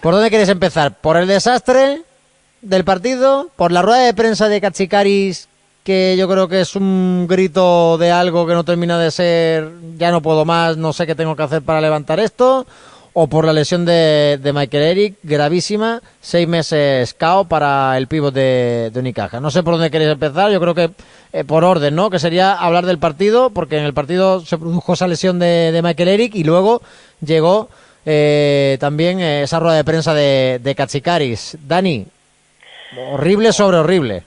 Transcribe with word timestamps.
¿Por 0.00 0.14
dónde 0.14 0.30
quieres 0.30 0.48
empezar? 0.48 0.94
¿Por 0.98 1.18
el 1.18 1.26
desastre 1.26 2.02
del 2.62 2.84
partido? 2.84 3.50
¿Por 3.56 3.70
la 3.70 3.82
rueda 3.82 4.00
de 4.00 4.14
prensa 4.14 4.48
de 4.48 4.60
Cachicaris 4.60 5.48
que 5.84 6.16
yo 6.18 6.28
creo 6.28 6.48
que 6.48 6.62
es 6.62 6.74
un 6.74 7.26
grito 7.28 7.98
de 7.98 8.10
algo 8.10 8.46
que 8.46 8.54
no 8.54 8.64
termina 8.64 8.98
de 8.98 9.10
ser 9.10 9.70
ya 9.98 10.10
no 10.10 10.22
puedo 10.22 10.44
más, 10.44 10.76
no 10.76 10.92
sé 10.92 11.06
qué 11.06 11.14
tengo 11.14 11.36
que 11.36 11.42
hacer 11.42 11.62
para 11.62 11.80
levantar 11.80 12.20
esto, 12.20 12.66
o 13.12 13.26
por 13.26 13.44
la 13.44 13.52
lesión 13.52 13.84
de, 13.84 14.38
de 14.42 14.52
Michael 14.52 14.84
Eric, 14.84 15.18
gravísima, 15.22 16.00
seis 16.20 16.46
meses 16.46 17.12
cao 17.14 17.44
para 17.44 17.96
el 17.98 18.06
pívot 18.06 18.32
de, 18.32 18.90
de, 18.92 19.00
Unicaja. 19.00 19.40
No 19.40 19.50
sé 19.50 19.62
por 19.62 19.74
dónde 19.74 19.90
queréis 19.90 20.12
empezar, 20.12 20.50
yo 20.50 20.60
creo 20.60 20.74
que 20.74 20.90
eh, 21.32 21.44
por 21.44 21.64
orden, 21.64 21.94
¿no? 21.94 22.08
Que 22.08 22.18
sería 22.18 22.52
hablar 22.52 22.86
del 22.86 22.98
partido, 22.98 23.50
porque 23.50 23.78
en 23.78 23.84
el 23.84 23.94
partido 23.94 24.40
se 24.46 24.58
produjo 24.58 24.92
esa 24.92 25.08
lesión 25.08 25.38
de, 25.38 25.72
de 25.72 25.82
Michael 25.82 26.08
Eric 26.08 26.34
y 26.36 26.44
luego 26.44 26.82
llegó 27.20 27.68
eh, 28.06 28.76
también 28.80 29.20
esa 29.20 29.58
rueda 29.58 29.76
de 29.76 29.84
prensa 29.84 30.14
de, 30.14 30.58
de 30.60 30.74
Katsikaris. 30.74 31.56
Dani, 31.60 32.06
horrible 32.96 33.52
sobre 33.52 33.78
horrible. 33.78 34.22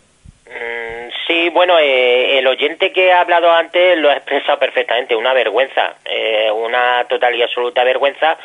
Sí, 1.28 1.50
bueno, 1.50 1.80
eh, 1.80 2.38
el 2.40 2.48
oyente 2.48 2.92
que 2.92 3.12
ha 3.12 3.22
hablado 3.22 3.52
antes 3.52 3.98
lo 3.98 4.10
ha 4.10 4.14
expresado 4.14 4.60
perfectamente, 4.60 5.16
una 5.16 5.34
vergüenza, 5.34 5.96
eh, 6.04 6.52
una 6.52 7.06
total 7.06 7.36
y 7.36 7.42
absoluta 7.42 7.84
vergüenza. 7.84 8.38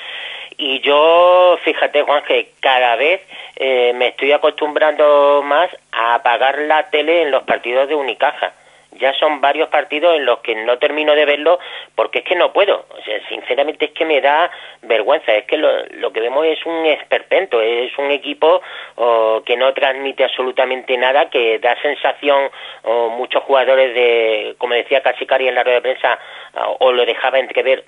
Y 0.56 0.80
yo, 0.80 1.58
fíjate 1.64 2.02
Juan, 2.02 2.22
que 2.24 2.52
cada 2.60 2.96
vez 2.96 3.20
eh, 3.56 3.92
me 3.94 4.08
estoy 4.08 4.32
acostumbrando 4.32 5.42
más 5.44 5.70
a 5.92 6.14
apagar 6.14 6.58
la 6.58 6.88
tele 6.90 7.22
en 7.22 7.30
los 7.30 7.42
partidos 7.42 7.88
de 7.88 7.94
Unicaja 7.94 8.52
ya 8.98 9.12
son 9.14 9.40
varios 9.40 9.68
partidos 9.68 10.16
en 10.16 10.24
los 10.24 10.40
que 10.40 10.54
no 10.54 10.78
termino 10.78 11.14
de 11.14 11.24
verlo 11.24 11.58
porque 11.94 12.20
es 12.20 12.24
que 12.24 12.36
no 12.36 12.52
puedo. 12.52 12.86
O 12.90 13.02
sea, 13.02 13.20
sinceramente 13.28 13.86
es 13.86 13.90
que 13.92 14.04
me 14.04 14.20
da 14.20 14.50
vergüenza. 14.82 15.34
Es 15.34 15.44
que 15.44 15.56
lo, 15.56 15.86
lo 15.86 16.12
que 16.12 16.20
vemos 16.20 16.46
es 16.46 16.64
un 16.66 16.84
esperpento, 16.86 17.60
es 17.60 17.96
un 17.98 18.10
equipo 18.10 18.60
oh, 18.96 19.42
que 19.44 19.56
no 19.56 19.72
transmite 19.72 20.24
absolutamente 20.24 20.96
nada, 20.96 21.30
que 21.30 21.58
da 21.58 21.80
sensación, 21.80 22.50
oh, 22.84 23.08
muchos 23.10 23.42
jugadores 23.44 23.94
de, 23.94 24.54
como 24.58 24.74
decía 24.74 25.02
Casicari 25.02 25.48
en 25.48 25.54
la 25.54 25.62
rueda 25.62 25.76
de 25.76 25.82
prensa, 25.82 26.18
oh, 26.54 26.76
o 26.80 26.92
lo 26.92 27.04
dejaba 27.04 27.38
entrever, 27.38 27.84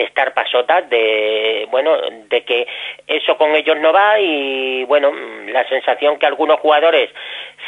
de 0.00 0.04
estar 0.04 0.32
pasotas, 0.32 0.88
de 0.88 1.66
bueno, 1.70 1.96
de 2.28 2.42
que 2.44 2.66
eso 3.06 3.36
con 3.36 3.54
ellos 3.54 3.76
no 3.78 3.92
va 3.92 4.18
y 4.18 4.84
bueno, 4.84 5.12
la 5.46 5.68
sensación 5.68 6.18
que 6.18 6.26
algunos 6.26 6.60
jugadores 6.60 7.10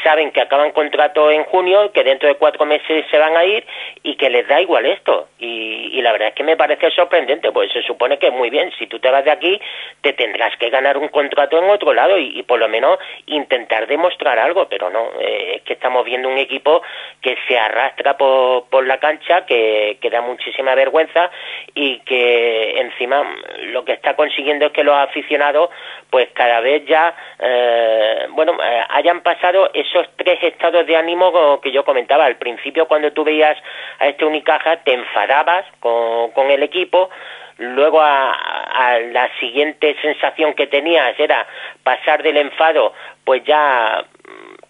saben 0.02 0.30
que 0.32 0.40
acaban 0.40 0.72
contrato 0.72 1.30
en 1.30 1.44
junio, 1.44 1.92
que 1.92 2.04
dentro 2.04 2.28
de 2.28 2.36
cuatro 2.36 2.64
meses 2.64 3.04
se 3.10 3.18
van 3.18 3.36
a 3.36 3.44
ir 3.44 3.64
y 4.02 4.16
que 4.16 4.30
les 4.30 4.46
da 4.48 4.60
igual 4.60 4.86
esto. 4.86 5.28
Y, 5.38 6.00
la 6.02 6.10
verdad 6.10 6.28
es 6.28 6.34
que 6.34 6.42
me 6.42 6.56
parece 6.56 6.90
sorprendente, 6.90 7.52
pues 7.52 7.70
se 7.72 7.80
supone 7.82 8.18
que 8.18 8.32
muy 8.32 8.50
bien, 8.50 8.72
si 8.76 8.88
tú 8.88 8.98
te 8.98 9.08
vas 9.08 9.24
de 9.24 9.30
aquí, 9.30 9.60
te 10.00 10.12
tendrás 10.14 10.56
que 10.56 10.68
ganar 10.68 10.98
un 10.98 11.06
contrato 11.08 11.56
en 11.58 11.70
otro 11.70 11.92
lado 11.92 12.18
y, 12.18 12.42
por 12.42 12.58
lo 12.58 12.68
menos 12.68 12.98
intentar 13.26 13.86
demostrar 13.86 14.38
algo, 14.40 14.66
pero 14.68 14.90
no, 14.90 15.10
eh, 15.20 15.56
es 15.56 15.62
que 15.62 15.74
estamos 15.74 16.04
viendo 16.04 16.28
un 16.28 16.38
equipo 16.38 16.82
que 17.20 17.36
se 17.46 17.56
arrastra 17.56 18.16
por, 18.16 18.68
por 18.68 18.84
la 18.84 18.98
cancha, 18.98 19.46
que, 19.46 19.98
que 20.00 20.10
da 20.10 20.22
muchísima 20.22 20.74
vergüenza 20.74 21.30
y 21.74 22.00
que 22.00 22.80
encima 22.80 23.22
lo 23.66 23.84
que 23.84 23.92
está 23.92 24.14
consiguiendo 24.14 24.66
es 24.66 24.72
que 24.72 24.84
los 24.84 24.96
aficionados 24.96 25.70
pues 26.10 26.28
cada 26.34 26.60
vez 26.60 26.84
ya 26.86 27.14
eh, 27.38 28.26
bueno 28.30 28.56
eh, 28.62 28.84
hayan 28.90 29.20
pasado 29.22 29.70
esos 29.92 30.08
tres 30.16 30.42
estados 30.42 30.86
de 30.86 30.96
ánimo 30.96 31.60
que 31.60 31.72
yo 31.72 31.84
comentaba. 31.84 32.24
Al 32.24 32.36
principio 32.36 32.86
cuando 32.86 33.12
tú 33.12 33.24
veías 33.24 33.56
a 33.98 34.08
este 34.08 34.24
Unicaja 34.24 34.78
te 34.78 34.94
enfadabas 34.94 35.64
con, 35.80 36.30
con 36.30 36.50
el 36.50 36.62
equipo. 36.62 37.10
Luego 37.58 38.00
a, 38.00 38.32
a, 38.32 38.98
la 38.98 39.28
siguiente 39.38 39.94
sensación 40.00 40.54
que 40.54 40.66
tenías 40.66 41.18
era 41.20 41.46
pasar 41.82 42.22
del 42.22 42.38
enfado 42.38 42.92
pues 43.24 43.44
ya 43.44 44.04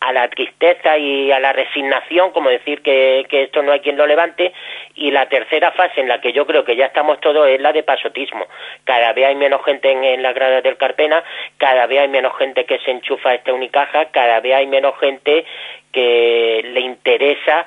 a 0.03 0.13
la 0.13 0.29
tristeza 0.29 0.99
y 0.99 1.31
a 1.31 1.39
la 1.39 1.53
resignación, 1.53 2.33
como 2.33 2.51
decir 2.51 2.83
que, 2.83 3.25
que, 3.29 3.45
esto 3.45 3.63
no 3.63 3.73
hay 3.73 3.81
quien 3.81 3.97
lo 3.97 4.07
levante, 4.07 4.53
y 4.97 5.11
la 5.11 5.27
tercera 5.29 5.71
fase 5.73 6.01
en 6.01 6.09
la 6.09 6.21
que 6.21 6.33
yo 6.33 6.47
creo 6.47 6.65
que 6.65 6.77
ya 6.77 6.87
estamos 6.87 7.21
todos 7.21 7.49
es 7.49 7.61
la 7.61 7.73
de 7.73 7.83
pasotismo. 7.83 8.47
Cada 8.85 9.13
vez 9.13 9.27
hay 9.27 9.37
menos 9.37 9.65
gente 9.65 9.91
en, 9.91 10.03
en 10.03 10.23
la 10.23 10.33
grada 10.33 10.61
del 10.61 10.77
Carpena, 10.77 11.23
cada 11.57 11.87
vez 11.87 12.01
hay 12.01 12.09
menos 12.09 12.37
gente 12.37 12.65
que 12.65 12.79
se 12.81 12.91
enchufa 12.91 13.31
a 13.31 13.35
esta 13.35 13.53
Unicaja, 13.53 14.07
cada 14.07 14.41
vez 14.41 14.55
hay 14.55 14.67
menos 14.67 14.99
gente 14.99 15.45
que 15.93 16.63
le 16.65 16.81
interesa 16.81 17.67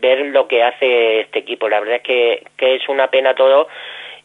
ver 0.00 0.26
lo 0.26 0.46
que 0.46 0.62
hace 0.62 1.20
este 1.20 1.40
equipo. 1.40 1.68
La 1.68 1.80
verdad 1.80 1.96
es 1.96 2.02
que, 2.02 2.42
que 2.56 2.76
es 2.76 2.88
una 2.88 3.08
pena 3.08 3.34
todo 3.34 3.68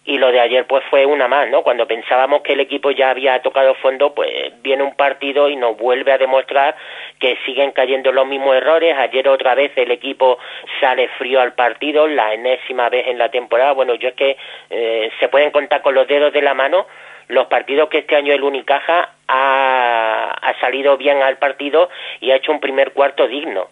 y 0.07 0.17
lo 0.17 0.31
de 0.31 0.39
ayer 0.39 0.65
pues 0.65 0.83
fue 0.89 1.05
una 1.05 1.27
más, 1.27 1.49
¿no? 1.49 1.63
Cuando 1.63 1.85
pensábamos 1.85 2.41
que 2.41 2.53
el 2.53 2.61
equipo 2.61 2.91
ya 2.91 3.09
había 3.09 3.41
tocado 3.41 3.75
fondo, 3.75 4.15
pues 4.15 4.29
viene 4.63 4.81
un 4.81 4.95
partido 4.95 5.49
y 5.49 5.57
nos 5.57 5.77
vuelve 5.77 6.13
a 6.13 6.17
demostrar 6.17 6.77
que 7.19 7.37
siguen 7.45 7.73
cayendo 7.73 8.13
los 8.13 8.25
mismos 8.25 8.55
errores. 8.55 8.95
Ayer 8.97 9.27
otra 9.27 9.53
vez 9.53 9.73
el 9.75 9.91
equipo 9.91 10.39
sale 10.79 11.09
frío 11.17 11.41
al 11.41 11.55
partido, 11.55 12.07
la 12.07 12.33
enésima 12.33 12.87
vez 12.87 13.05
en 13.07 13.17
la 13.17 13.29
temporada. 13.29 13.73
Bueno, 13.73 13.95
yo 13.95 14.07
es 14.07 14.15
que 14.15 14.37
eh, 14.69 15.11
se 15.19 15.27
pueden 15.27 15.51
contar 15.51 15.81
con 15.81 15.93
los 15.93 16.07
dedos 16.07 16.31
de 16.31 16.41
la 16.41 16.53
mano 16.53 16.87
los 17.27 17.47
partidos 17.47 17.89
que 17.89 17.99
este 17.99 18.15
año 18.15 18.33
el 18.33 18.43
Unicaja 18.43 19.09
ha, 19.27 20.37
ha 20.41 20.59
salido 20.59 20.97
bien 20.97 21.21
al 21.21 21.37
partido 21.37 21.89
y 22.19 22.31
ha 22.31 22.35
hecho 22.35 22.51
un 22.51 22.59
primer 22.59 22.93
cuarto 22.93 23.27
digno. 23.27 23.69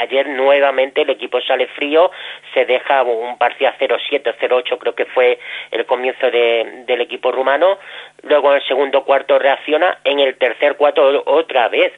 Ayer 0.00 0.28
nuevamente 0.28 1.02
el 1.02 1.10
equipo 1.10 1.40
sale 1.40 1.68
frío, 1.68 2.10
se 2.52 2.64
deja 2.64 3.04
un 3.04 3.38
parcial 3.38 3.72
0-7, 3.78 4.34
0-8 4.40 4.78
creo 4.78 4.94
que 4.94 5.04
fue 5.04 5.38
el 5.70 5.86
comienzo 5.86 6.30
de, 6.32 6.82
del 6.86 7.00
equipo 7.00 7.30
rumano, 7.30 7.78
luego 8.22 8.50
en 8.50 8.56
el 8.56 8.66
segundo 8.66 9.04
cuarto 9.04 9.38
reacciona, 9.38 9.98
en 10.02 10.18
el 10.18 10.36
tercer 10.36 10.76
cuarto 10.76 11.22
otra 11.26 11.68
vez 11.68 11.92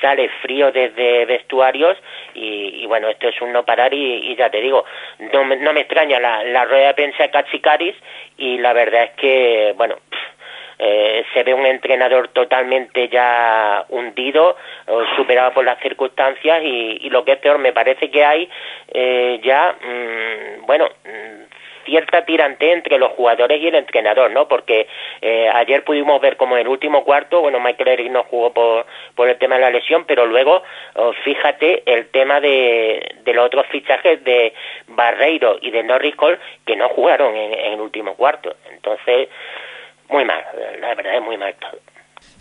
sale 0.00 0.30
frío 0.40 0.72
desde 0.72 1.26
vestuarios 1.26 1.98
y, 2.32 2.82
y 2.82 2.86
bueno, 2.86 3.08
esto 3.08 3.28
es 3.28 3.38
un 3.42 3.52
no 3.52 3.66
parar 3.66 3.92
y, 3.92 4.34
ya 4.36 4.48
te 4.48 4.62
digo, 4.62 4.86
no 5.18 5.44
me, 5.44 5.56
no 5.56 5.74
me 5.74 5.80
extraña 5.80 6.18
la, 6.18 6.42
la 6.44 6.64
rueda 6.64 6.88
de 6.88 6.94
prensa 6.94 7.24
de 7.24 7.30
Katsikaris 7.30 7.96
y 8.38 8.56
la 8.56 8.72
verdad 8.72 9.04
es 9.04 9.10
que, 9.12 9.74
bueno, 9.76 9.96
eh, 10.82 11.24
se 11.34 11.42
ve 11.42 11.52
un 11.52 11.66
entrenador 11.66 12.28
totalmente 12.28 13.08
ya 13.08 13.84
hundido, 13.90 14.56
superado 15.16 15.52
por 15.52 15.64
las 15.64 15.78
circunstancias 15.80 16.62
y, 16.62 16.98
y, 17.02 17.10
lo 17.10 17.22
que 17.22 17.32
es 17.32 17.38
peor, 17.38 17.58
me 17.58 17.72
parece 17.72 18.10
que 18.10 18.24
hay 18.24 18.48
eh, 18.92 19.40
ya, 19.42 19.76
mmm, 19.78 20.66
bueno, 20.66 20.88
cierta 21.84 22.24
tirante 22.24 22.72
entre 22.72 22.98
los 22.98 23.10
jugadores 23.12 23.60
y 23.60 23.68
el 23.68 23.74
entrenador, 23.74 24.30
¿no? 24.30 24.48
Porque 24.48 24.86
eh, 25.20 25.50
ayer 25.52 25.84
pudimos 25.84 26.20
ver 26.20 26.36
como 26.36 26.56
en 26.56 26.62
el 26.62 26.68
último 26.68 27.04
cuarto, 27.04 27.40
bueno, 27.40 27.60
Michael 27.60 27.88
Eric 27.88 28.10
no 28.10 28.24
jugó 28.24 28.52
por, 28.52 28.86
por 29.14 29.28
el 29.28 29.38
tema 29.38 29.56
de 29.56 29.62
la 29.62 29.70
lesión, 29.70 30.04
pero 30.06 30.26
luego, 30.26 30.62
oh, 30.94 31.12
fíjate 31.24 31.82
el 31.86 32.08
tema 32.10 32.40
de, 32.40 33.16
de 33.24 33.34
los 33.34 33.46
otros 33.46 33.66
fichajes 33.66 34.22
de 34.24 34.54
Barreiro 34.88 35.58
y 35.60 35.70
de 35.70 35.82
Norris 35.82 36.16
Cole 36.16 36.38
que 36.64 36.76
no 36.76 36.88
jugaron 36.88 37.36
en 37.36 37.72
el 37.72 37.80
último 37.80 38.14
cuarto. 38.14 38.54
Entonces, 38.70 39.28
muy 40.10 40.24
mal, 40.24 40.44
la 40.80 40.94
verdad 40.94 41.16
es 41.16 41.22
muy 41.22 41.36
mal 41.36 41.54
todo. 41.60 41.80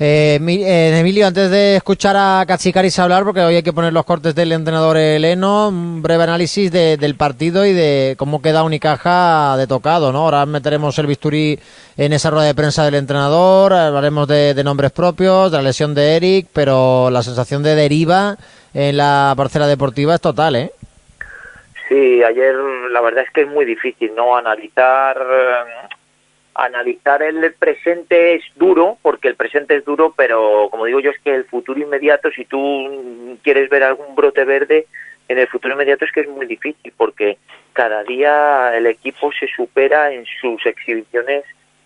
Eh, 0.01 0.39
eh, 0.41 0.97
Emilio, 0.97 1.27
antes 1.27 1.51
de 1.51 1.75
escuchar 1.75 2.15
a 2.17 2.45
Katsikaris 2.47 2.97
hablar, 2.99 3.25
porque 3.25 3.41
hoy 3.41 3.55
hay 3.55 3.63
que 3.63 3.73
poner 3.73 3.91
los 3.91 4.05
cortes 4.05 4.33
del 4.33 4.53
entrenador 4.53 4.95
Eleno, 4.95 5.67
un 5.67 6.01
breve 6.01 6.23
análisis 6.23 6.71
de, 6.71 6.95
del 6.95 7.15
partido 7.15 7.65
y 7.65 7.73
de 7.73 8.15
cómo 8.17 8.41
queda 8.41 8.63
Unicaja 8.63 9.57
de 9.57 9.67
tocado, 9.67 10.13
¿no? 10.13 10.19
Ahora 10.19 10.45
meteremos 10.45 10.97
el 10.99 11.07
bisturí 11.07 11.59
en 11.97 12.13
esa 12.13 12.29
rueda 12.29 12.45
de 12.45 12.55
prensa 12.55 12.85
del 12.85 12.95
entrenador, 12.95 13.73
hablaremos 13.73 14.25
de, 14.29 14.53
de 14.53 14.63
nombres 14.63 14.91
propios, 14.91 15.51
de 15.51 15.57
la 15.57 15.63
lesión 15.63 15.93
de 15.93 16.15
Eric, 16.15 16.47
pero 16.53 17.09
la 17.09 17.21
sensación 17.21 17.61
de 17.61 17.75
deriva 17.75 18.37
en 18.73 18.95
la 18.95 19.33
parcela 19.35 19.67
deportiva 19.67 20.15
es 20.15 20.21
total, 20.21 20.55
¿eh? 20.55 20.71
Sí, 21.89 22.23
ayer 22.23 22.55
la 22.91 23.01
verdad 23.01 23.25
es 23.25 23.31
que 23.31 23.41
es 23.41 23.49
muy 23.49 23.65
difícil, 23.65 24.13
¿no? 24.15 24.37
Analizar 24.37 25.17
analizar 26.59 27.23
el 27.23 27.53
presente 27.53 28.35
es 28.35 28.43
duro, 28.55 28.97
porque 29.01 29.27
el 29.27 29.35
presente 29.35 29.75
es 29.75 29.85
duro, 29.85 30.13
pero 30.15 30.67
como 30.69 30.85
digo 30.85 30.99
yo, 30.99 31.11
es 31.11 31.19
que 31.19 31.33
el 31.33 31.45
futuro 31.45 31.79
inmediato, 31.79 32.29
si 32.31 32.45
tú 32.45 33.37
quieres 33.43 33.69
ver 33.69 33.83
algún 33.83 34.15
brote 34.15 34.43
verde, 34.43 34.87
en 35.27 35.37
el 35.37 35.47
futuro 35.47 35.73
inmediato 35.73 36.05
es 36.05 36.11
que 36.11 36.21
es 36.21 36.27
muy 36.27 36.47
difícil, 36.47 36.91
porque 36.97 37.37
cada 37.73 38.03
día 38.03 38.75
el 38.75 38.87
equipo 38.87 39.31
se 39.31 39.47
supera 39.47 40.11
en 40.11 40.25
sus 40.41 40.65
exhibiciones 40.65 41.43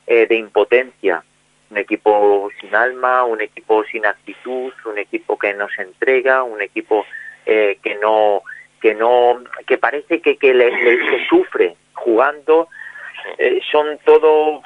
eh, 0.07 0.25
de 0.27 0.35
impotencia. 0.35 1.23
Un 1.69 1.77
equipo 1.77 2.49
sin 2.61 2.73
alma, 2.75 3.25
un 3.25 3.41
equipo 3.41 3.83
sin 3.85 4.05
actitud, 4.05 4.71
un 4.85 4.97
equipo 4.97 5.37
que 5.37 5.53
no 5.53 5.67
se 5.75 5.81
entrega, 5.81 6.43
un 6.43 6.61
equipo 6.61 7.05
eh, 7.45 7.77
que 7.83 7.95
no 7.95 8.43
que 8.79 8.95
no 8.95 9.41
que 9.65 9.77
parece 9.77 10.21
que, 10.21 10.37
que 10.37 10.53
le, 10.53 10.69
se 10.69 11.25
sufre 11.29 11.75
jugando 11.93 12.67
eh, 13.37 13.59
son 13.71 13.97
todo 14.05 14.61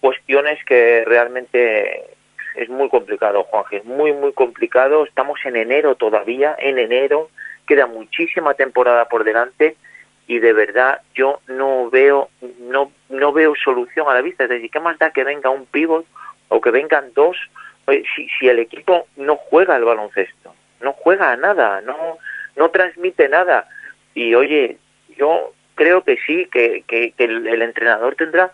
cuestiones 0.00 0.62
que 0.64 1.04
realmente 1.06 2.04
es 2.54 2.68
muy 2.68 2.88
complicado, 2.88 3.44
Juanje, 3.44 3.78
es 3.78 3.84
muy, 3.84 4.12
muy 4.12 4.32
complicado. 4.32 5.04
Estamos 5.04 5.38
en 5.44 5.56
enero 5.56 5.94
todavía, 5.94 6.56
en 6.58 6.78
enero, 6.78 7.30
queda 7.66 7.86
muchísima 7.86 8.54
temporada 8.54 9.06
por 9.06 9.24
delante 9.24 9.76
y 10.26 10.40
de 10.40 10.52
verdad 10.52 11.00
yo 11.14 11.40
no 11.46 11.88
veo, 11.90 12.28
no, 12.60 12.92
no 13.08 13.32
veo 13.32 13.54
solución 13.54 14.08
a 14.08 14.14
la 14.14 14.22
vista. 14.22 14.44
Es 14.44 14.50
decir, 14.50 14.70
¿qué 14.70 14.80
más 14.80 14.98
da 14.98 15.10
que 15.10 15.24
venga 15.24 15.50
un 15.50 15.66
pivot 15.66 16.04
o 16.48 16.60
que 16.60 16.70
vengan 16.70 17.12
dos 17.14 17.36
si, 18.14 18.28
si 18.38 18.48
el 18.48 18.58
equipo 18.58 19.06
no 19.16 19.36
juega 19.36 19.76
al 19.76 19.84
baloncesto, 19.84 20.54
no 20.80 20.92
juega 20.92 21.32
a 21.32 21.36
nada, 21.36 21.80
no, 21.80 22.18
no 22.56 22.70
transmite 22.70 23.28
nada. 23.28 23.66
Y 24.14 24.34
oye, 24.34 24.78
yo 25.16 25.52
creo 25.78 26.02
que 26.02 26.18
sí, 26.26 26.48
que, 26.50 26.82
que, 26.86 27.14
el, 27.18 27.62
entrenador 27.62 28.16
tendrá 28.16 28.50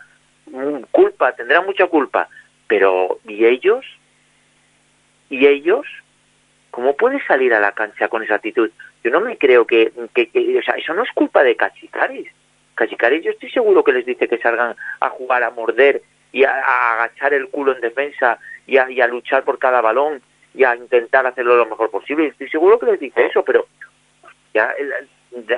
culpa, 0.91 1.33
tendrá 1.33 1.63
mucha 1.63 1.87
culpa, 1.87 2.29
pero 2.69 3.19
¿y 3.27 3.47
ellos? 3.47 3.85
¿Y 5.31 5.47
ellos? 5.47 5.87
¿Cómo 6.71 6.95
puede 6.97 7.25
salir 7.25 7.55
a 7.55 7.61
la 7.61 7.73
cancha 7.73 8.09
con 8.09 8.23
esa 8.23 8.35
actitud? 8.35 8.71
Yo 9.03 9.11
no 9.11 9.21
me 9.21 9.39
creo 9.39 9.67
que, 9.67 9.91
que, 10.13 10.59
o 10.59 10.63
sea, 10.63 10.75
eso 10.75 10.93
no 10.93 11.03
es 11.03 11.11
culpa 11.13 11.43
de 11.43 11.57
Cachicaris. 11.57 12.29
Cachicaris 12.75 13.25
yo 13.25 13.31
estoy 13.31 13.51
seguro 13.51 13.83
que 13.83 13.95
les 13.95 14.05
dice 14.05 14.29
que 14.29 14.39
salgan 14.39 14.77
a 15.01 15.09
jugar, 15.09 15.43
a 15.45 15.51
morder 15.51 16.03
y 16.31 16.45
a, 16.45 16.93
agachar 16.93 17.33
el 17.33 17.49
culo 17.49 17.75
en 17.75 17.81
defensa 17.81 18.39
y 18.67 18.77
a, 18.77 18.91
y 18.91 19.01
a, 19.01 19.07
luchar 19.07 19.45
por 19.45 19.59
cada 19.59 19.81
balón 19.81 20.21
y 20.53 20.65
a 20.65 20.77
intentar 20.77 21.27
hacerlo 21.27 21.57
lo 21.57 21.67
mejor 21.67 21.91
posible. 21.91 22.27
Estoy 22.27 22.51
seguro 22.51 22.79
que 22.79 22.87
les 22.87 23.01
dice 23.01 23.27
eso, 23.27 23.43
pero 23.43 23.67
ya 24.53 24.75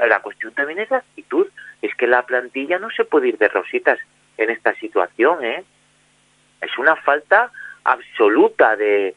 la 0.07 0.21
cuestión 0.21 0.53
también 0.55 0.79
es 0.79 0.91
la 0.91 0.99
actitud. 0.99 1.47
Que 1.97 2.07
la 2.07 2.25
plantilla 2.25 2.79
no 2.79 2.91
se 2.91 3.05
puede 3.05 3.29
ir 3.29 3.39
de 3.39 3.49
rositas 3.49 3.99
en 4.37 4.51
esta 4.51 4.75
situación, 4.75 5.45
¿eh? 5.45 5.65
Es 6.61 6.77
una 6.79 6.97
falta 6.97 7.51
absoluta 7.85 8.77
de, 8.77 9.15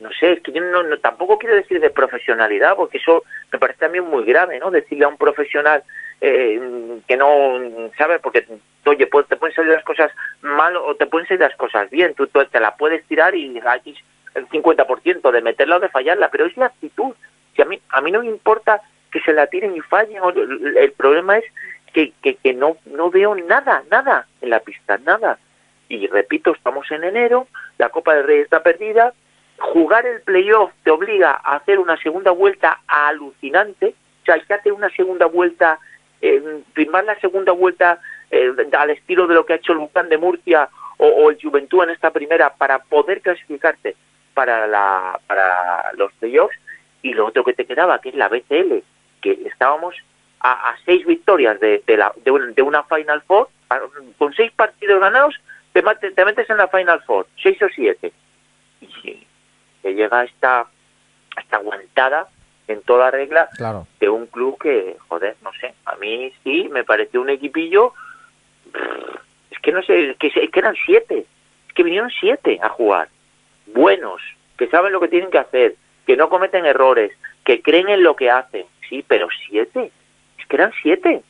no 0.00 0.10
sé, 0.12 0.32
es 0.32 0.40
que 0.40 0.52
yo 0.52 0.62
no, 0.62 0.98
tampoco 0.98 1.38
quiero 1.38 1.54
decir 1.54 1.80
de 1.80 1.90
profesionalidad, 1.90 2.74
porque 2.76 2.98
eso 2.98 3.24
me 3.52 3.58
parece 3.58 3.80
también 3.80 4.04
muy 4.04 4.24
grave, 4.24 4.58
¿no? 4.58 4.70
Decirle 4.70 5.04
a 5.04 5.08
un 5.08 5.16
profesional 5.16 5.82
eh, 6.20 7.00
que 7.06 7.16
no 7.16 7.58
sabe, 7.96 8.18
porque, 8.18 8.46
oye, 8.86 9.06
pues, 9.06 9.26
te 9.28 9.36
pueden 9.36 9.54
salir 9.54 9.72
las 9.72 9.84
cosas 9.84 10.10
mal 10.42 10.76
o 10.76 10.94
te 10.96 11.06
pueden 11.06 11.28
salir 11.28 11.42
las 11.42 11.56
cosas 11.56 11.90
bien, 11.90 12.14
tú, 12.14 12.26
te 12.26 12.60
la 12.60 12.76
puedes 12.76 13.04
tirar 13.06 13.34
y 13.34 13.60
hay 13.66 13.94
el 14.34 14.48
50% 14.48 15.30
de 15.30 15.42
meterla 15.42 15.76
o 15.76 15.80
de 15.80 15.88
fallarla, 15.88 16.30
pero 16.30 16.46
es 16.46 16.56
la 16.56 16.66
actitud. 16.66 17.14
Si 17.54 17.62
a 17.62 17.64
mí, 17.64 17.80
a 17.90 18.00
mí 18.00 18.10
no 18.10 18.20
me 18.20 18.26
importa 18.26 18.80
que 19.10 19.20
se 19.20 19.32
la 19.32 19.46
tiren 19.46 19.76
y 19.76 19.80
fallen, 19.80 20.22
el 20.76 20.92
problema 20.92 21.38
es 21.38 21.44
que, 21.92 22.12
que, 22.22 22.54
no, 22.54 22.76
no 22.86 23.10
veo 23.10 23.34
nada, 23.34 23.82
nada 23.90 24.26
en 24.40 24.50
la 24.50 24.60
pista, 24.60 24.98
nada. 24.98 25.38
Y 25.88 26.06
repito, 26.06 26.52
estamos 26.52 26.90
en 26.90 27.04
enero, 27.04 27.48
la 27.78 27.88
Copa 27.88 28.14
del 28.14 28.26
Rey 28.26 28.40
está 28.40 28.62
perdida, 28.62 29.12
jugar 29.58 30.06
el 30.06 30.20
playoff 30.22 30.72
te 30.84 30.90
obliga 30.90 31.40
a 31.42 31.56
hacer 31.56 31.78
una 31.78 31.96
segunda 31.96 32.30
vuelta 32.30 32.80
alucinante, 32.86 33.94
o 34.22 34.24
sea, 34.24 34.36
hay 34.36 34.42
que 34.42 34.54
hacer 34.54 34.72
una 34.72 34.90
segunda 34.90 35.26
vuelta, 35.26 35.78
eh, 36.20 36.62
firmar 36.74 37.04
la 37.04 37.18
segunda 37.18 37.52
vuelta 37.52 38.00
eh, 38.30 38.52
al 38.78 38.90
estilo 38.90 39.26
de 39.26 39.34
lo 39.34 39.44
que 39.44 39.54
ha 39.54 39.56
hecho 39.56 39.72
el 39.72 39.78
Bucán 39.78 40.08
de 40.08 40.18
Murcia 40.18 40.68
o, 40.98 41.30
el 41.30 41.38
Juventud 41.40 41.82
en 41.82 41.90
esta 41.90 42.10
primera 42.10 42.54
para 42.54 42.78
poder 42.78 43.22
clasificarte 43.22 43.96
para, 44.34 44.66
la, 44.66 45.18
para 45.26 45.92
los 45.96 46.12
playoffs. 46.14 46.56
Y 47.02 47.14
lo 47.14 47.26
otro 47.26 47.42
que 47.42 47.54
te 47.54 47.64
quedaba, 47.64 47.98
que 48.00 48.10
es 48.10 48.14
la 48.14 48.28
BCL, 48.28 48.82
que 49.20 49.32
estábamos 49.46 49.94
a, 50.40 50.74
seis 50.84 51.04
victorias 51.06 51.60
de, 51.60 51.82
de, 51.86 51.96
la, 51.96 52.12
de, 52.24 52.62
una 52.62 52.82
Final 52.84 53.22
Four, 53.22 53.48
con 54.18 54.32
seis 54.34 54.50
partidos 54.52 55.00
ganados 55.00 55.38
te, 55.72 55.82
te 55.82 56.24
metes 56.24 56.48
en 56.50 56.56
la 56.56 56.68
Final 56.68 57.02
Four, 57.02 57.26
seis 57.42 57.60
o 57.62 57.68
siete. 57.68 58.12
Y, 58.80 59.26
que 59.82 59.94
llega 59.94 60.24
esta, 60.24 60.66
esta 61.38 61.56
aguantada 61.56 62.28
en 62.68 62.82
toda 62.82 63.10
regla 63.10 63.48
de 63.98 64.08
un 64.08 64.26
club 64.26 64.58
que, 64.60 64.96
joder, 65.08 65.36
no 65.42 65.52
sé, 65.54 65.74
a 65.86 65.96
mí 65.96 66.32
sí 66.44 66.68
me 66.70 66.84
pareció 66.84 67.20
un 67.20 67.30
equipillo, 67.30 67.94
es 69.50 69.58
que 69.60 69.72
no 69.72 69.82
sé, 69.82 70.16
que, 70.18 70.28
es 70.28 70.50
que 70.50 70.58
eran 70.58 70.76
siete, 70.84 71.26
es 71.68 71.74
que 71.74 71.82
vinieron 71.82 72.10
siete 72.10 72.58
a 72.62 72.68
jugar, 72.68 73.08
buenos, 73.66 74.22
que 74.56 74.68
saben 74.68 74.92
lo 74.92 75.00
que 75.00 75.08
tienen 75.08 75.30
que 75.30 75.38
hacer, 75.38 75.76
que 76.06 76.16
no 76.16 76.28
cometen 76.28 76.66
errores, 76.66 77.12
que 77.44 77.62
creen 77.62 77.88
en 77.88 78.02
lo 78.02 78.14
que 78.14 78.30
hacen, 78.30 78.66
sí, 78.90 79.02
pero 79.08 79.28
siete, 79.48 79.90
es 80.38 80.46
que 80.46 80.56
eran 80.56 80.72
siete. 80.82 81.22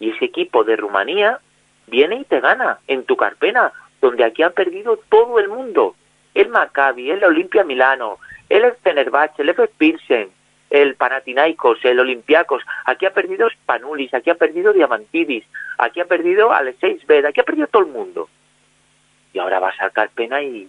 Y 0.00 0.10
ese 0.10 0.24
equipo 0.24 0.64
de 0.64 0.76
Rumanía 0.76 1.38
viene 1.86 2.16
y 2.16 2.24
te 2.24 2.40
gana 2.40 2.80
en 2.88 3.04
tu 3.04 3.16
carpena, 3.16 3.72
donde 4.00 4.24
aquí 4.24 4.42
han 4.42 4.52
perdido 4.52 4.98
todo 5.08 5.38
el 5.38 5.48
mundo 5.48 5.94
el 6.36 6.48
Maccabi, 6.50 7.10
el 7.10 7.24
Olimpia 7.24 7.64
Milano, 7.64 8.18
el 8.50 8.70
Fenerbahce, 8.82 9.40
el 9.40 9.48
F. 9.50 9.68
Pilsen, 9.78 10.28
el 10.68 10.94
Panathinaikos, 10.94 11.82
el 11.84 11.98
Olympiacos, 11.98 12.62
aquí 12.84 13.06
ha 13.06 13.10
perdido 13.14 13.48
Spanulis, 13.48 14.12
aquí 14.12 14.28
ha 14.28 14.34
perdido 14.34 14.74
Diamantidis, 14.74 15.44
aquí 15.78 16.00
ha 16.00 16.04
perdido 16.04 16.52
Alexei 16.52 17.00
Ved, 17.08 17.24
aquí 17.24 17.40
ha 17.40 17.44
perdido 17.44 17.68
todo 17.68 17.82
el 17.84 17.88
mundo. 17.88 18.28
Y 19.32 19.38
ahora 19.38 19.60
va 19.60 19.70
a 19.70 19.76
sacar 19.76 20.10
pena 20.10 20.42
y 20.42 20.68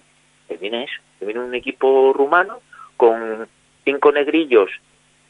viene 0.62 0.86
eso, 0.86 1.02
viene 1.20 1.42
un 1.42 1.54
equipo 1.54 2.14
rumano 2.14 2.62
con 2.96 3.48
cinco 3.84 4.14
negrillos 4.14 4.70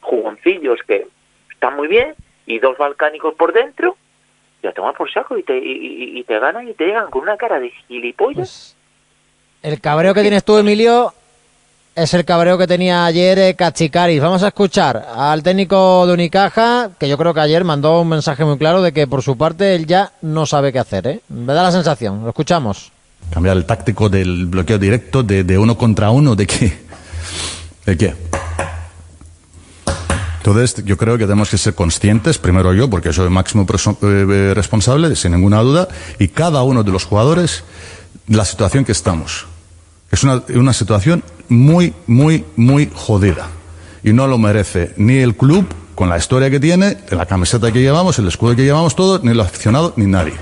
jugoncillos 0.01 0.79
que 0.87 1.07
están 1.51 1.75
muy 1.75 1.87
bien 1.87 2.15
y 2.45 2.59
dos 2.59 2.77
balcánicos 2.77 3.35
por 3.35 3.53
dentro, 3.53 3.97
ya 4.63 4.71
toma 4.71 4.93
por 4.93 5.11
saco 5.11 5.37
y 5.37 5.43
te, 5.43 5.57
y, 5.57 6.23
te 6.23 6.39
ganan 6.39 6.67
y 6.67 6.73
te 6.73 6.85
llegan 6.85 7.09
con 7.09 7.23
una 7.23 7.37
cara 7.37 7.59
de 7.59 7.71
gilipollas. 7.87 8.35
Pues, 8.35 8.77
el 9.63 9.81
cabreo 9.81 10.13
que 10.13 10.21
tienes 10.21 10.43
tú, 10.43 10.57
Emilio, 10.57 11.13
es 11.97 12.13
el 12.13 12.25
cabreo 12.25 12.57
que 12.57 12.67
tenía 12.67 13.05
ayer 13.05 13.39
eh, 13.39 13.55
Cachicaris. 13.55 14.21
Vamos 14.21 14.43
a 14.43 14.49
escuchar 14.49 15.03
al 15.15 15.41
técnico 15.41 16.05
de 16.05 16.13
Unicaja, 16.13 16.91
que 16.99 17.09
yo 17.09 17.17
creo 17.17 17.33
que 17.33 17.39
ayer 17.39 17.63
mandó 17.63 18.01
un 18.01 18.09
mensaje 18.09 18.45
muy 18.45 18.57
claro 18.59 18.83
de 18.83 18.91
que 18.91 19.07
por 19.07 19.23
su 19.23 19.35
parte 19.35 19.73
él 19.73 19.87
ya 19.87 20.11
no 20.21 20.45
sabe 20.45 20.71
qué 20.71 20.77
hacer. 20.77 21.07
¿eh? 21.07 21.21
Me 21.29 21.53
da 21.53 21.63
la 21.63 21.71
sensación, 21.71 22.21
lo 22.21 22.29
escuchamos. 22.29 22.91
Cambiar 23.31 23.57
el 23.57 23.65
táctico 23.65 24.09
del 24.09 24.45
bloqueo 24.45 24.77
directo 24.77 25.23
de, 25.23 25.57
uno 25.57 25.75
contra 25.75 26.11
uno, 26.11 26.35
¿de 26.35 26.45
qué? 26.45 26.77
¿De 27.85 27.97
qué? 27.97 28.13
Entonces, 30.47 30.85
yo 30.85 30.95
creo 30.95 31.17
que 31.17 31.25
tenemos 31.25 31.49
que 31.49 31.57
ser 31.57 31.75
conscientes, 31.75 32.37
primero 32.37 32.73
yo, 32.73 32.89
porque 32.89 33.11
soy 33.11 33.25
el 33.25 33.31
máximo 33.31 33.67
eh, 34.01 34.53
responsable, 34.55 35.13
sin 35.17 35.33
ninguna 35.33 35.59
duda, 35.59 35.89
y 36.19 36.29
cada 36.29 36.63
uno 36.63 36.85
de 36.85 36.91
los 36.93 37.03
jugadores 37.03 37.65
la 38.29 38.45
situación 38.45 38.85
que 38.85 38.93
estamos. 38.93 39.45
Es 40.09 40.23
una, 40.23 40.41
una 40.55 40.71
situación 40.71 41.21
muy, 41.49 41.93
muy, 42.07 42.45
muy 42.55 42.89
jodida. 42.95 43.49
Y 44.03 44.13
no 44.13 44.25
lo 44.25 44.37
merece 44.37 44.93
ni 44.95 45.17
el 45.17 45.35
club, 45.35 45.67
con 45.95 46.07
la 46.07 46.17
historia 46.17 46.49
que 46.49 46.61
tiene, 46.61 46.97
la 47.09 47.25
camiseta 47.25 47.69
que 47.73 47.81
llevamos, 47.81 48.17
el 48.17 48.29
escudo 48.29 48.55
que 48.55 48.63
llevamos 48.63 48.95
todos, 48.95 49.25
ni 49.25 49.31
el 49.31 49.41
aficionado, 49.41 49.91
ni 49.97 50.05
nadie. 50.05 50.35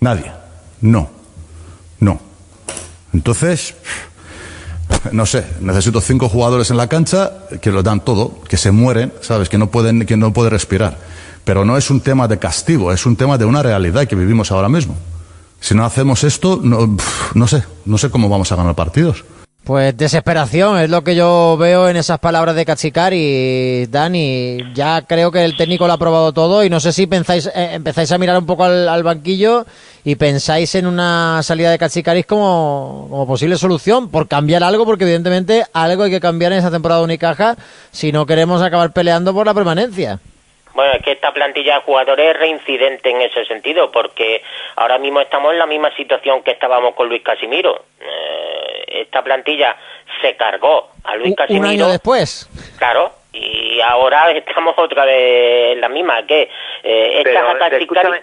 Nadie. 0.00 0.32
No. 0.80 1.10
No. 2.00 2.22
Entonces, 3.12 3.74
no 5.12 5.26
sé, 5.26 5.44
necesito 5.60 6.00
cinco 6.00 6.28
jugadores 6.28 6.70
en 6.70 6.76
la 6.76 6.88
cancha 6.88 7.32
que 7.60 7.70
lo 7.70 7.82
dan 7.82 8.00
todo, 8.00 8.40
que 8.48 8.56
se 8.56 8.70
mueren, 8.70 9.12
¿sabes? 9.20 9.48
Que 9.48 9.58
no 9.58 9.70
pueden, 9.70 10.06
que 10.06 10.16
no 10.16 10.32
pueden 10.32 10.52
respirar. 10.52 10.98
Pero 11.44 11.64
no 11.64 11.76
es 11.76 11.90
un 11.90 12.00
tema 12.00 12.26
de 12.28 12.38
castigo, 12.38 12.92
es 12.92 13.04
un 13.06 13.16
tema 13.16 13.36
de 13.36 13.44
una 13.44 13.62
realidad 13.62 14.06
que 14.06 14.16
vivimos 14.16 14.50
ahora 14.50 14.68
mismo. 14.68 14.96
Si 15.60 15.74
no 15.74 15.84
hacemos 15.84 16.24
esto, 16.24 16.60
no, 16.62 16.96
no 17.34 17.46
sé, 17.46 17.64
no 17.84 17.98
sé 17.98 18.10
cómo 18.10 18.28
vamos 18.28 18.50
a 18.52 18.56
ganar 18.56 18.74
partidos. 18.74 19.24
Pues 19.64 19.96
desesperación 19.96 20.78
es 20.78 20.90
lo 20.90 21.02
que 21.02 21.14
yo 21.14 21.56
veo 21.58 21.88
en 21.88 21.96
esas 21.96 22.18
palabras 22.18 22.54
de 22.54 22.66
Cachicari, 22.66 23.86
Dani. 23.86 24.58
Ya 24.74 25.00
creo 25.06 25.32
que 25.32 25.42
el 25.42 25.56
técnico 25.56 25.86
lo 25.86 25.94
ha 25.94 25.98
probado 25.98 26.34
todo 26.34 26.62
y 26.62 26.68
no 26.68 26.80
sé 26.80 26.92
si 26.92 27.06
pensáis, 27.06 27.46
eh, 27.46 27.70
empezáis 27.72 28.12
a 28.12 28.18
mirar 28.18 28.36
un 28.36 28.44
poco 28.44 28.64
al, 28.64 29.02
banquillo 29.02 29.64
y 30.04 30.16
pensáis 30.16 30.74
en 30.74 30.86
una 30.86 31.42
salida 31.42 31.70
de 31.70 31.78
Cachicaris 31.78 32.26
como, 32.26 33.06
como 33.08 33.26
posible 33.26 33.56
solución 33.56 34.10
por 34.10 34.28
cambiar 34.28 34.62
algo, 34.62 34.84
porque 34.84 35.04
evidentemente 35.04 35.64
algo 35.72 36.02
hay 36.02 36.10
que 36.10 36.20
cambiar 36.20 36.52
en 36.52 36.58
esa 36.58 36.70
temporada 36.70 37.00
de 37.00 37.06
Unicaja 37.06 37.56
si 37.90 38.12
no 38.12 38.26
queremos 38.26 38.62
acabar 38.62 38.92
peleando 38.92 39.32
por 39.32 39.46
la 39.46 39.54
permanencia. 39.54 40.18
Bueno, 40.74 40.92
es 40.94 41.04
que 41.04 41.12
esta 41.12 41.32
plantilla 41.32 41.76
de 41.76 41.80
jugadores 41.82 42.30
es 42.30 42.36
reincidente 42.36 43.08
en 43.08 43.22
ese 43.22 43.44
sentido, 43.46 43.92
porque 43.92 44.42
ahora 44.76 44.98
mismo 44.98 45.20
estamos 45.20 45.52
en 45.52 45.58
la 45.58 45.66
misma 45.66 45.94
situación 45.96 46.42
que 46.42 46.50
estábamos 46.50 46.94
con 46.94 47.08
Luis 47.08 47.22
Casimiro. 47.22 47.84
Eh, 48.00 49.02
esta 49.02 49.22
plantilla 49.22 49.76
se 50.20 50.34
cargó 50.36 50.90
a 51.04 51.14
Luis 51.14 51.36
Casimiro. 51.36 51.64
Un 51.64 51.70
año 51.70 51.88
después. 51.88 52.48
Claro, 52.76 53.12
y 53.34 53.80
ahora 53.80 54.30
estamos 54.30 54.74
otra 54.78 55.04
vez 55.04 55.72
en 55.72 55.80
la 55.80 55.88
misma. 55.88 56.24
que 56.26 56.48
eh, 56.82 57.22
escúchame, 57.72 58.22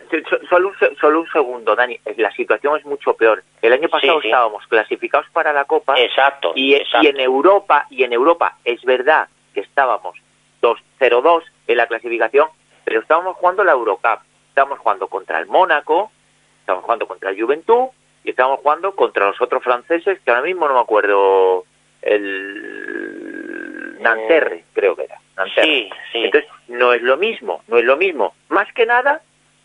solo, 0.50 0.70
un, 0.70 0.98
solo 0.98 1.20
un 1.20 1.28
segundo, 1.32 1.76
Dani. 1.76 2.00
La 2.18 2.32
situación 2.32 2.78
es 2.78 2.86
mucho 2.86 3.14
peor. 3.14 3.44
El 3.62 3.74
año 3.74 3.90
pasado 3.90 4.22
estábamos 4.22 4.66
clasificados 4.68 5.28
para 5.34 5.52
la 5.52 5.66
Copa. 5.66 6.00
Exacto 6.00 6.54
y, 6.56 6.76
y 6.76 7.08
en 7.08 7.20
Europa, 7.20 7.88
y 7.90 8.04
en 8.04 8.14
Europa 8.14 8.58
es 8.64 8.82
verdad 8.84 9.28
que 9.54 9.62
estábamos 9.62 10.16
2-0-2 10.62 11.44
en 11.68 11.78
la 11.78 11.88
clasificación, 11.88 12.48
pero 12.86 13.02
estábamos 13.02 13.36
jugando 13.38 13.64
la 13.64 13.74
Eurocup, 13.74 14.20
estábamos 14.50 14.80
jugando 14.80 15.08
contra 15.08 15.40
el 15.40 15.48
Mónaco, 15.48 16.12
estábamos 16.60 16.86
jugando 16.86 17.08
contra 17.08 17.32
el 17.32 17.42
Juventud 17.42 17.88
y 18.24 18.30
estábamos 18.30 18.62
jugando 18.62 18.96
contra 18.96 19.28
los 19.28 19.42
otros 19.42 19.64
franceses 19.64 20.20
que 20.22 20.32
ahora 20.32 20.44
mismo 20.44 20.68
no 20.68 20.76
me 20.76 20.80
acuerdo 20.80 21.66
el 22.02 23.21
Nanterre, 24.02 24.66
creo 24.74 24.96
que 24.96 25.04
era. 25.04 25.20
Sí, 25.56 25.90
sí. 26.12 26.24
Entonces, 26.26 26.50
no 26.68 26.94
es 26.94 27.02
lo 27.02 27.18
mismo, 27.18 27.64
no 27.68 27.78
es 27.78 27.86
lo 27.86 27.98
mismo. 27.98 28.34
Más 28.50 28.72
que 28.74 28.86
nada 28.86 29.22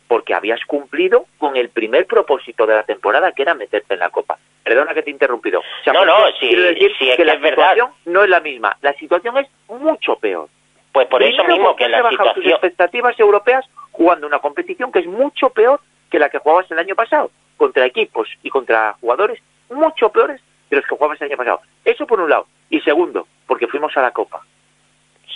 porque 0.09 0.35
habías 0.35 0.64
cumplido 0.64 1.26
con 1.38 1.57
el 1.57 1.69
primer 1.69 2.07
propósito 2.07 2.66
de 2.66 2.75
la 2.75 2.83
temporada, 2.85 3.33
que 3.33 3.43
era 3.43 3.55
meterte 3.55 3.95
en 3.95 4.00
la 4.00 4.11
Copa. 4.11 4.38
Perdona 4.62 4.95
que 4.95 5.02
te 5.02 5.11
he 5.11 5.12
interrumpido. 5.12 5.62
no, 5.87 6.05
no, 6.05 6.14
sí, 6.38 6.55
decir 6.55 6.93
que, 7.16 7.25
la 7.25 7.35
es 7.35 7.43
situación 7.43 7.90
no 8.07 8.25
es 8.25 8.31
la 8.31 8.40
misma. 8.40 8.76
La 8.83 8.93
situación 8.95 9.37
es 9.38 9.49
mucho 9.69 10.16
peor. 10.16 10.49
Pues 10.93 11.09
por 11.09 11.23
eso 11.23 11.45
mismo 11.45 11.76
que 11.76 11.88
la 11.88 12.09
situación... 12.09 12.35
tus 12.35 12.52
expectativas 12.52 13.19
europeas 13.19 13.64
jugando 13.90 14.26
una 14.26 14.38
competición 14.38 14.90
que 14.90 15.00
es 15.00 15.07
mucho 15.07 15.50
peor 15.50 15.81
que 16.11 16.19
la 16.19 16.31
que 16.31 16.38
jugabas 16.38 16.71
el 16.71 16.78
año 16.78 16.95
pasado, 16.95 17.31
contra 17.57 17.85
equipos 17.85 18.28
y 18.43 18.50
contra 18.50 18.95
jugadores 19.00 19.40
mucho 19.69 20.11
peores 20.11 20.40
de 20.71 20.76
los 20.76 20.87
que 20.87 20.95
jugabas 20.95 21.21
el 21.21 21.28
año 21.28 21.37
pasado. 21.37 21.61
Eso 21.85 22.07
por 22.07 22.21
un 22.21 22.31
lado. 22.31 22.47
Y 22.70 22.80
segundo, 22.80 23.26
porque 23.46 23.66
fuimos 23.66 23.96
a 23.96 24.02
la 24.02 24.11
Copa. 24.11 24.42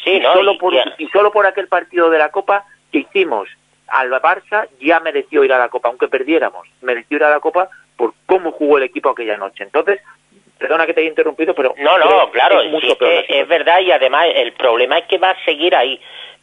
Sí, 0.04 0.18
¿no? 0.20 0.32
Solo 0.32 0.58
por, 0.58 0.74
y 0.98 1.06
solo 1.08 1.30
por 1.30 1.46
aquel 1.46 1.68
partido 1.68 2.10
de 2.10 2.18
la 2.18 2.30
Copa 2.30 2.64
que 2.90 2.98
hicimos 2.98 3.48
al 3.88 4.10
Barça 4.10 4.68
ya 4.80 5.00
mereció 5.00 5.44
ir 5.44 5.52
a 5.52 5.58
la 5.58 5.68
Copa, 5.68 5.88
aunque 5.88 6.08
perdiéramos, 6.08 6.66
mereció 6.80 7.16
ir 7.16 7.24
a 7.24 7.30
la 7.30 7.40
Copa 7.40 7.68
por 7.96 8.14
cómo 8.26 8.52
jugó 8.52 8.78
el 8.78 8.84
equipo 8.84 9.10
aquella 9.10 9.36
noche. 9.36 9.64
Entonces, 9.64 10.00
perdona 10.58 10.86
que 10.86 10.94
te 10.94 11.00
haya 11.00 11.10
interrumpido, 11.10 11.54
pero... 11.54 11.74
No, 11.78 11.98
no, 11.98 12.30
claro, 12.30 12.62
es, 12.62 12.94
es 13.28 13.48
verdad 13.48 13.80
y 13.80 13.90
además 13.90 14.26
el 14.34 14.52
problema 14.52 14.98
es 14.98 15.06
que 15.06 15.18
va 15.18 15.30
a 15.30 15.44
seguir 15.44 15.74
ahí 15.74 16.00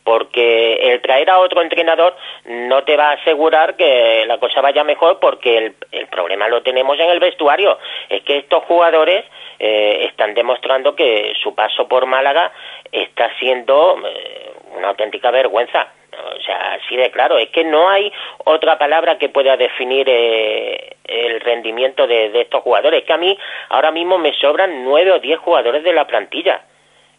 porque 0.08 0.76
el 0.94 1.02
traer 1.02 1.30
a 1.30 1.40
otro 1.40 1.62
entrenador 1.62 2.16
no 2.46 2.86
te 2.86 2.96
va 2.96 3.10
a 3.10 3.16
asegurar 3.16 3.76
que 3.76 4.24
la 4.26 4.38
cosa 4.38 4.62
vaya 4.62 4.86
mejor 4.86 5.20
porque 5.20 5.58
el, 5.58 5.76
el 5.92 6.08
problema 6.08 6.48
lo 6.48 6.62
tenemos 6.62 6.98
en 6.98 7.10
el 7.10 7.20
vestuario. 7.20 7.78
Es 8.08 8.24
que 8.24 8.38
estos 8.38 8.64
jugadores 8.64 9.26
eh, 9.60 10.06
están 10.06 10.34
demostrando 10.34 10.96
que 10.96 11.34
su 11.44 11.54
paso 11.54 11.90
por 11.90 12.06
Málaga 12.06 12.54
está 12.90 13.38
siendo 13.38 14.00
eh, 14.08 14.54
una 14.78 14.88
auténtica 14.88 15.30
vergüenza. 15.30 15.90
O 16.38 16.42
sea, 16.42 16.76
así 16.76 16.96
de 16.96 17.12
claro, 17.12 17.38
es 17.38 17.50
que 17.50 17.66
no 17.66 17.90
hay 17.90 18.10
otra 18.46 18.78
palabra 18.78 19.18
que 19.18 19.28
pueda 19.28 19.58
definir 19.58 20.08
eh, 20.10 20.96
el 21.04 21.42
rendimiento 21.42 22.08
de, 22.08 22.30
de, 22.30 22.42
estos 22.44 22.64
jugadores. 22.64 23.02
Es 23.02 23.06
que 23.06 23.14
a 23.14 23.18
mí 23.18 23.38
ahora 23.68 23.92
mismo 23.92 24.18
me 24.18 24.32
sobran 24.40 24.86
nueve 24.86 25.12
o 25.12 25.20
diez 25.20 25.38
jugadores 25.40 25.84
de 25.84 25.92
la 25.92 26.08
plantilla. 26.08 26.62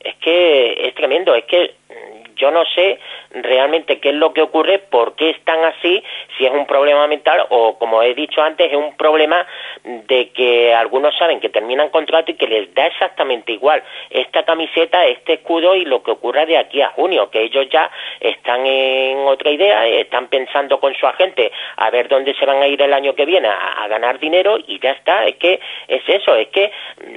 Es 0.00 0.14
que 0.16 0.88
es 0.88 0.94
tremendo, 0.94 1.34
es 1.34 1.44
que 1.44 1.74
yo 2.38 2.50
no 2.50 2.64
sé 2.74 2.98
realmente 3.30 4.00
qué 4.00 4.10
es 4.10 4.14
lo 4.14 4.32
que 4.32 4.42
ocurre, 4.42 4.78
por 4.78 5.14
qué 5.16 5.30
están 5.30 5.62
así, 5.64 6.02
si 6.36 6.46
es 6.46 6.52
un 6.52 6.66
problema 6.66 7.06
mental 7.06 7.44
o, 7.50 7.78
como 7.78 8.02
he 8.02 8.14
dicho 8.14 8.40
antes, 8.40 8.70
es 8.70 8.76
un 8.76 8.96
problema 8.96 9.46
de 9.84 10.30
que 10.30 10.74
algunos 10.74 11.16
saben 11.18 11.40
que 11.40 11.48
terminan 11.50 11.90
contrato 11.90 12.30
y 12.30 12.34
que 12.34 12.46
les 12.46 12.72
da 12.74 12.86
exactamente 12.86 13.52
igual 13.52 13.82
esta 14.10 14.44
camiseta, 14.44 15.04
este 15.06 15.34
escudo 15.34 15.74
y 15.74 15.84
lo 15.84 16.02
que 16.02 16.12
ocurra 16.12 16.46
de 16.46 16.56
aquí 16.56 16.80
a 16.80 16.90
junio, 16.90 17.30
que 17.30 17.42
ellos 17.42 17.68
ya 17.70 17.90
están 18.20 18.64
en 18.64 19.18
otra 19.26 19.50
idea, 19.50 19.86
están 19.86 20.28
pensando 20.28 20.80
con 20.80 20.94
su 20.94 21.06
agente 21.06 21.50
a 21.76 21.90
ver 21.90 22.08
dónde 22.08 22.34
se 22.34 22.46
van 22.46 22.62
a 22.62 22.66
ir 22.66 22.80
el 22.80 22.92
año 22.92 23.14
que 23.14 23.24
viene 23.24 23.48
a, 23.48 23.86
ganar 23.88 24.18
dinero 24.18 24.58
y 24.66 24.78
ya 24.80 24.90
está, 24.92 25.24
es 25.24 25.36
que 25.36 25.58
es 25.88 26.02
eso, 26.06 26.34
es 26.36 26.48
que 26.48 26.70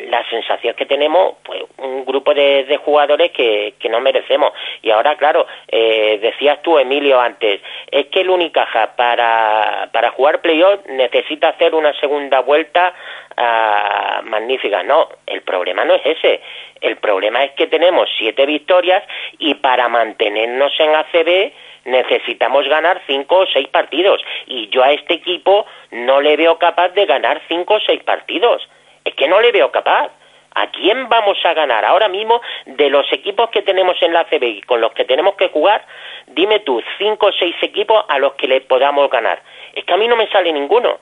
la 0.10 0.28
sensación 0.30 0.74
que 0.74 0.86
tenemos, 0.86 1.36
pues 1.44 1.64
un 1.80 2.06
grupo 2.06 2.34
de, 2.34 2.80
jugadores 2.86 3.32
que, 3.32 3.74
que 3.78 3.90
no 3.90 4.00
merecemos. 4.00 4.54
Y 4.82 4.90
ahora 4.90 5.11
claro, 5.16 5.48
eh, 5.68 6.20
decías 6.22 6.62
tú, 6.62 6.78
Emilio, 6.78 7.20
antes, 7.20 7.62
es 7.92 8.08
que 8.08 8.22
el 8.22 8.30
Unicaja 8.30 8.96
para, 8.96 9.90
para 9.92 10.12
jugar 10.12 10.42
playoff 10.42 10.86
necesita 10.88 11.50
hacer 11.50 11.76
una 11.76 11.94
segunda 12.00 12.42
vuelta 12.42 12.94
ah, 13.38 14.22
magnífica. 14.24 14.84
No, 14.84 15.10
el 15.26 15.42
problema 15.42 15.86
no 15.86 15.96
es 15.96 16.06
ese. 16.06 16.42
El 16.82 16.98
problema 16.98 17.44
es 17.44 17.52
que 17.52 17.68
tenemos 17.68 18.10
siete 18.18 18.46
victorias 18.46 19.04
y 19.38 19.56
para 19.56 19.88
mantenernos 19.88 20.74
en 20.80 20.96
ACB 20.96 21.52
necesitamos 21.86 22.68
ganar 22.68 23.02
cinco 23.08 23.40
o 23.40 23.46
seis 23.48 23.68
partidos. 23.68 24.22
Y 24.48 24.70
yo 24.70 24.84
a 24.84 24.92
este 24.92 25.16
equipo 25.16 25.66
no 25.92 26.22
le 26.22 26.36
veo 26.38 26.58
capaz 26.58 26.90
de 26.90 27.06
ganar 27.06 27.42
cinco 27.48 27.76
o 27.76 27.80
seis 27.80 28.04
partidos. 28.04 28.68
Es 29.06 29.14
que 29.16 29.28
no 29.28 29.40
le 29.42 29.52
veo 29.52 29.72
capaz. 29.72 30.12
¿A 30.54 30.68
quién 30.68 31.08
vamos 31.08 31.38
a 31.46 31.54
ganar 31.54 31.86
ahora 31.86 32.10
mismo 32.10 32.42
de 32.66 32.90
los 32.90 33.12
equipos 33.14 33.50
que 33.52 33.62
tenemos 33.62 33.96
en 34.02 34.12
la 34.12 34.26
CB 34.26 34.44
y 34.44 34.62
con 34.64 34.82
los 34.82 34.92
que 34.92 35.06
tenemos 35.06 35.36
que 35.36 35.48
jugar? 35.50 35.86
Dime 36.28 36.60
tú, 36.60 36.82
cinco 36.98 37.28
o 37.28 37.32
seis 37.32 37.56
equipos 37.62 38.04
a 38.10 38.20
los 38.20 38.34
que 38.34 38.48
le 38.48 38.62
podamos 38.62 39.10
ganar. 39.10 39.42
Es 39.74 39.86
que 39.86 39.94
a 39.94 39.98
mí 39.98 40.08
no 40.08 40.16
me 40.16 40.28
sale 40.28 40.52
ninguno. 40.52 41.00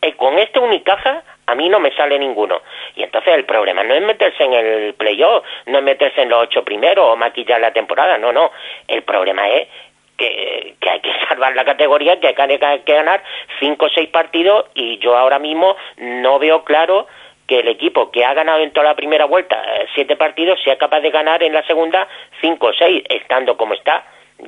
Eh, 0.00 0.14
con 0.14 0.38
este 0.38 0.58
Unicaja 0.58 1.22
a 1.46 1.54
mí 1.54 1.68
no 1.68 1.80
me 1.80 1.94
sale 1.94 2.18
ninguno. 2.18 2.60
Y 2.96 3.02
entonces 3.02 3.34
el 3.34 3.44
problema 3.44 3.84
no 3.84 3.94
es 3.94 4.02
meterse 4.02 4.42
en 4.42 4.52
el 4.52 4.94
playoff, 4.94 5.44
no 5.66 5.78
es 5.78 5.84
meterse 5.84 6.22
en 6.22 6.30
los 6.30 6.44
ocho 6.44 6.64
primeros 6.64 7.04
o 7.06 7.16
maquillar 7.16 7.60
la 7.60 7.72
temporada, 7.72 8.16
no, 8.16 8.32
no. 8.32 8.52
El 8.88 9.02
problema 9.02 9.48
es 9.48 9.68
que, 10.16 10.74
hay 10.80 11.00
que 11.00 11.12
salvar 11.28 11.54
la 11.54 11.64
categoría, 11.64 12.20
que 12.20 12.28
hay 12.28 12.80
que 12.80 12.94
ganar 12.94 13.22
cinco 13.58 13.86
o 13.86 13.90
seis 13.90 14.08
partidos 14.08 14.66
y 14.74 14.98
yo 14.98 15.16
ahora 15.16 15.38
mismo 15.38 15.76
no 15.98 16.38
veo 16.38 16.64
claro 16.64 17.06
que 17.52 17.60
el 17.60 17.68
equipo 17.68 18.10
que 18.10 18.24
ha 18.24 18.32
ganado 18.32 18.60
en 18.60 18.72
toda 18.72 18.86
la 18.86 18.96
primera 18.96 19.26
vuelta 19.26 19.56
eh, 19.56 19.86
siete 19.94 20.16
partidos 20.16 20.58
sea 20.64 20.78
capaz 20.78 21.00
de 21.00 21.10
ganar 21.10 21.42
en 21.42 21.52
la 21.52 21.62
segunda 21.66 22.08
cinco 22.40 22.68
o 22.68 22.72
seis, 22.72 23.04
estando 23.10 23.58
como 23.58 23.74
está. 23.74 24.04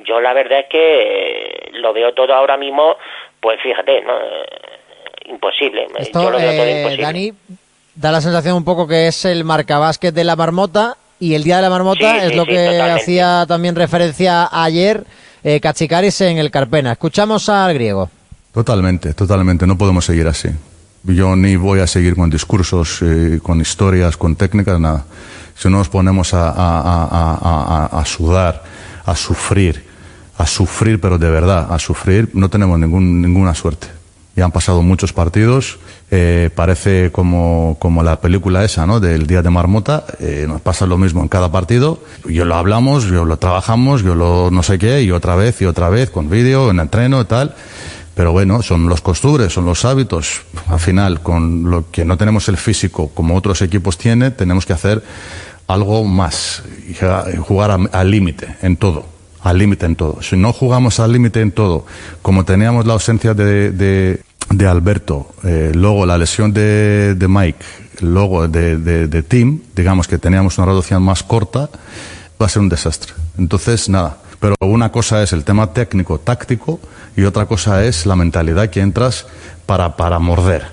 Yo 0.07 0.19
la 0.19 0.33
verdad 0.33 0.61
es 0.61 0.65
que 0.69 1.01
eh, 1.01 1.69
lo 1.73 1.93
veo 1.93 2.15
todo 2.15 2.33
ahora 2.33 2.57
mismo, 2.57 2.95
pues 3.39 3.61
fíjate, 3.61 4.01
¿no? 4.01 4.17
Eh, 4.17 5.29
imposible. 5.29 5.85
Yo 6.11 6.31
lo 6.31 6.37
veo 6.39 6.51
todo 6.51 6.67
imposible. 6.67 7.03
Dani, 7.03 7.31
da 7.93 8.11
la 8.11 8.21
sensación 8.21 8.57
un 8.57 8.65
poco 8.65 8.87
que 8.87 9.07
es 9.07 9.23
el 9.25 9.43
marcabásquet 9.43 10.13
de 10.13 10.23
la 10.23 10.35
marmota 10.35 10.97
y 11.19 11.35
el 11.35 11.43
día 11.43 11.57
de 11.57 11.61
la 11.61 11.69
marmota 11.69 12.25
es 12.25 12.35
lo 12.35 12.45
que 12.45 12.81
hacía 12.81 13.45
también 13.47 13.75
referencia 13.75 14.49
ayer 14.51 15.03
eh, 15.43 15.59
Cachicaris 15.59 16.21
en 16.21 16.39
el 16.39 16.49
Carpena. 16.49 16.93
Escuchamos 16.93 17.49
al 17.49 17.71
griego. 17.75 18.09
Totalmente, 18.51 19.13
totalmente. 19.13 19.67
No 19.67 19.77
podemos 19.77 20.05
seguir 20.05 20.25
así. 20.25 20.49
Yo 21.07 21.35
ni 21.35 21.55
voy 21.55 21.79
a 21.79 21.87
seguir 21.87 22.15
con 22.15 22.29
discursos, 22.29 22.99
eh, 23.01 23.39
con 23.41 23.61
historias, 23.61 24.17
con 24.17 24.35
técnicas, 24.35 24.79
nada. 24.79 25.05
Si 25.55 25.69
no 25.69 25.77
nos 25.77 25.89
ponemos 25.89 26.33
a, 26.33 26.51
a, 26.55 28.05
sudar, 28.05 28.63
a 29.05 29.15
sufrir, 29.15 29.85
a 30.37 30.45
sufrir, 30.47 30.99
pero 30.99 31.17
de 31.17 31.29
verdad, 31.29 31.67
a 31.71 31.79
sufrir, 31.79 32.29
no 32.33 32.49
tenemos 32.49 32.79
ningún, 32.79 33.21
ninguna 33.21 33.53
suerte. 33.53 33.87
Ya 34.35 34.43
han 34.43 34.51
pasado 34.51 34.81
muchos 34.81 35.13
partidos, 35.13 35.77
eh, 36.11 36.49
parece 36.53 37.09
como, 37.13 37.77
como 37.79 38.03
la 38.03 38.19
película 38.19 38.65
esa, 38.65 38.85
¿no? 38.85 38.99
Del 38.99 39.27
Día 39.27 39.41
de 39.41 39.49
Marmota, 39.49 40.03
eh, 40.19 40.45
nos 40.45 40.59
pasa 40.59 40.85
lo 40.85 40.97
mismo 40.97 41.21
en 41.21 41.29
cada 41.29 41.51
partido. 41.51 41.99
Yo 42.27 42.43
lo 42.43 42.55
hablamos, 42.55 43.05
yo 43.05 43.23
lo 43.23 43.37
trabajamos, 43.37 44.03
yo 44.03 44.13
lo 44.13 44.51
no 44.51 44.61
sé 44.61 44.77
qué, 44.77 45.03
y 45.03 45.11
otra 45.11 45.35
vez 45.35 45.61
y 45.61 45.65
otra 45.65 45.89
vez, 45.89 46.09
con 46.09 46.29
vídeo, 46.29 46.69
en 46.69 46.81
entreno 46.81 47.21
y 47.21 47.25
tal. 47.25 47.55
Pero 48.15 48.31
bueno, 48.31 48.61
son 48.61 48.87
los 48.87 49.01
costumbres, 49.01 49.53
son 49.53 49.65
los 49.65 49.83
hábitos. 49.83 50.41
Al 50.67 50.79
final, 50.79 51.21
con 51.21 51.69
lo 51.69 51.91
que 51.91 52.05
no 52.05 52.17
tenemos 52.17 52.47
el 52.47 52.57
físico 52.57 53.09
como 53.13 53.35
otros 53.35 53.61
equipos 53.61 53.97
tienen, 53.97 54.33
tenemos 54.33 54.65
que 54.65 54.73
hacer 54.73 55.03
algo 55.67 56.03
más, 56.03 56.63
jugar 57.41 57.77
al 57.91 58.11
límite 58.11 58.55
en 58.61 58.77
todo, 58.77 59.05
al 59.41 59.57
límite 59.57 59.85
en 59.85 59.95
todo. 59.95 60.21
Si 60.21 60.37
no 60.37 60.53
jugamos 60.53 60.99
al 60.99 61.11
límite 61.11 61.41
en 61.41 61.51
todo, 61.51 61.85
como 62.21 62.45
teníamos 62.45 62.85
la 62.85 62.93
ausencia 62.93 63.33
de, 63.33 63.71
de, 63.71 64.67
Alberto, 64.67 65.33
eh, 65.43 65.71
luego 65.73 66.05
la 66.05 66.17
lesión 66.17 66.53
de, 66.53 67.15
de 67.15 67.27
Mike, 67.27 67.65
luego 68.01 68.47
de, 68.47 68.77
de, 68.77 69.23
Tim, 69.23 69.61
digamos 69.75 70.07
que 70.07 70.17
teníamos 70.17 70.57
una 70.57 70.67
reducción 70.67 71.01
más 71.03 71.23
corta, 71.23 71.69
va 72.41 72.45
a 72.45 72.49
ser 72.49 72.61
un 72.61 72.69
desastre. 72.69 73.13
Entonces, 73.37 73.89
nada, 73.89 74.17
pero 74.39 74.55
una 74.61 74.91
cosa 74.91 75.23
es 75.23 75.33
el 75.33 75.43
tema 75.45 75.73
técnico, 75.73 76.19
táctico, 76.19 76.79
y 77.15 77.23
otra 77.25 77.45
cosa 77.45 77.83
es 77.85 78.05
la 78.05 78.15
mentalidad 78.15 78.69
que 78.69 78.81
entras 78.81 79.27
para, 79.65 79.95
para 79.95 80.19
morder. 80.19 80.63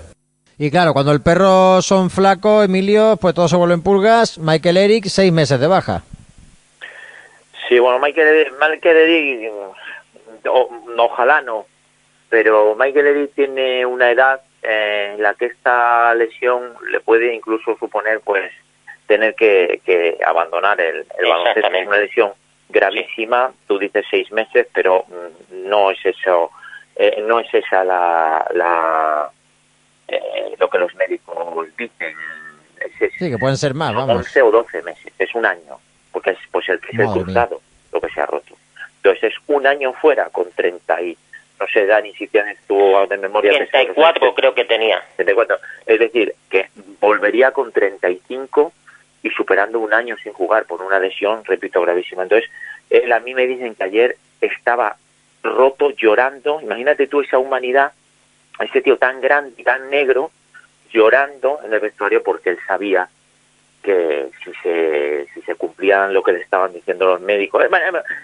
Y 0.58 0.70
claro, 0.70 0.92
cuando 0.92 1.12
el 1.12 1.22
perro 1.22 1.82
son 1.82 2.10
flaco, 2.10 2.62
Emilio, 2.62 3.16
pues 3.20 3.34
todo 3.34 3.48
se 3.48 3.56
vuelve 3.56 3.74
en 3.74 3.82
pulgas. 3.82 4.38
Michael 4.38 4.76
Eric, 4.76 5.06
seis 5.06 5.32
meses 5.32 5.58
de 5.58 5.66
baja. 5.66 6.02
Sí, 7.68 7.78
bueno, 7.78 7.98
Michael, 7.98 8.52
Michael 8.60 8.96
Eric, 8.96 9.50
ojalá 10.98 11.40
no, 11.40 11.66
pero 12.28 12.76
Michael 12.76 13.06
Eric 13.06 13.34
tiene 13.34 13.86
una 13.86 14.10
edad 14.10 14.40
en 14.62 15.22
la 15.22 15.34
que 15.34 15.46
esta 15.46 16.14
lesión 16.14 16.74
le 16.90 17.00
puede 17.00 17.34
incluso 17.34 17.76
suponer, 17.78 18.20
pues, 18.20 18.52
tener 19.06 19.34
que, 19.34 19.80
que 19.84 20.18
abandonar 20.24 20.80
el, 20.80 21.06
el 21.18 21.28
baloncesto. 21.28 21.72
Es 21.72 21.86
una 21.86 21.98
lesión 21.98 22.32
gravísima, 22.72 23.52
tú 23.68 23.78
dices 23.78 24.04
seis 24.10 24.32
meses, 24.32 24.66
pero 24.72 25.04
mm, 25.06 25.68
no 25.68 25.90
es 25.90 26.04
eso, 26.04 26.50
eh, 26.96 27.22
no 27.26 27.38
es 27.38 27.52
esa 27.52 27.84
la, 27.84 28.46
la 28.54 29.30
eh, 30.08 30.54
lo 30.58 30.68
que 30.68 30.78
los 30.78 30.94
médicos 30.96 31.68
dicen. 31.76 32.16
sí, 33.18 33.30
que 33.30 33.38
pueden 33.38 33.56
ser 33.56 33.74
más, 33.74 33.94
vamos. 33.94 34.16
11 34.16 34.42
o 34.42 34.50
12 34.50 34.82
meses, 34.82 35.12
es 35.18 35.34
un 35.34 35.46
año, 35.46 35.78
porque 36.10 36.30
es 36.30 36.38
pues 36.50 36.68
el, 36.68 36.80
es 36.90 36.98
el 36.98 37.06
cruzado 37.06 37.60
lo 37.92 38.00
que 38.00 38.08
se 38.10 38.20
ha 38.20 38.26
roto. 38.26 38.56
Entonces 38.96 39.32
es 39.32 39.38
un 39.48 39.66
año 39.66 39.92
fuera 39.92 40.28
con 40.30 40.50
30 40.50 41.02
y, 41.02 41.18
no 41.60 41.66
sé, 41.66 41.86
Dani, 41.86 42.14
si 42.14 42.28
tienes 42.28 42.58
tu 42.66 42.76
de 43.08 43.18
memoria. 43.18 43.52
34 43.52 44.34
creo 44.34 44.54
que 44.54 44.64
tenía. 44.64 45.02
34. 45.16 45.58
Es 45.86 45.98
decir, 45.98 46.34
que 46.48 46.68
volvería 47.00 47.50
con 47.50 47.72
35 47.72 48.72
y 49.22 49.30
superando 49.30 49.78
un 49.78 49.92
año 49.94 50.16
sin 50.22 50.32
jugar 50.32 50.64
por 50.64 50.82
una 50.82 50.98
lesión, 50.98 51.44
repito, 51.44 51.80
gravísima. 51.80 52.24
Entonces, 52.24 52.50
él 52.90 53.12
a 53.12 53.20
mí 53.20 53.34
me 53.34 53.46
dicen 53.46 53.74
que 53.74 53.84
ayer 53.84 54.16
estaba 54.40 54.96
roto, 55.42 55.90
llorando. 55.90 56.60
Imagínate 56.60 57.06
tú 57.06 57.20
esa 57.20 57.38
humanidad, 57.38 57.92
ese 58.58 58.80
tío 58.80 58.96
tan 58.96 59.20
grande 59.20 59.62
tan 59.62 59.90
negro, 59.90 60.30
llorando 60.92 61.60
en 61.64 61.72
el 61.72 61.80
vestuario 61.80 62.22
porque 62.22 62.50
él 62.50 62.58
sabía 62.66 63.08
que 63.82 64.28
si 64.44 64.52
se, 64.62 65.26
si 65.34 65.42
se 65.42 65.54
cumplían 65.56 66.14
lo 66.14 66.22
que 66.22 66.32
le 66.32 66.40
estaban 66.40 66.72
diciendo 66.72 67.06
los 67.06 67.20
médicos. 67.20 67.64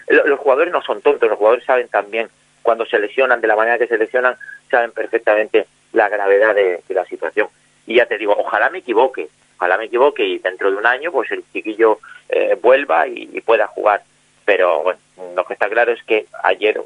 Los 0.09 0.38
jugadores 0.38 0.73
no 0.73 0.83
son 0.83 1.02
tontos, 1.02 1.28
los 1.28 1.38
jugadores 1.38 1.64
saben 1.64 1.88
también 1.88 2.28
cuando 2.62 2.87
se 2.87 2.99
lesionan, 2.99 3.40
de 3.40 3.49
la 3.49 3.57
manera 3.57 3.78
que 3.78 3.87
se 3.87 3.99
lesionan, 3.99 4.37
saben 4.71 4.93
perfectamente 4.93 5.67
la 5.93 6.09
gravedad 6.09 6.55
de, 6.55 6.83
la 6.90 7.05
situación. 7.07 7.49
Y 7.87 7.97
ya 7.97 8.07
te 8.07 8.19
digo, 8.19 8.37
ojalá 8.38 8.71
me 8.71 8.78
equivoque, 8.78 9.28
ojalá 9.58 9.76
me 9.76 9.86
equivoque 9.86 10.24
y 10.24 10.38
dentro 10.38 10.70
de 10.70 10.76
un 10.76 10.86
año 10.86 11.10
pues 11.10 11.30
el 11.32 11.44
chiquillo 11.52 11.98
eh, 12.28 12.56
vuelva 12.60 13.06
y, 13.08 13.40
pueda 13.40 13.66
jugar. 13.66 14.02
Pero 14.44 14.82
bueno, 14.82 15.00
lo 15.34 15.44
que 15.44 15.52
está 15.54 15.68
claro 15.68 15.92
es 15.92 16.02
que 16.04 16.26
ayer 16.42 16.80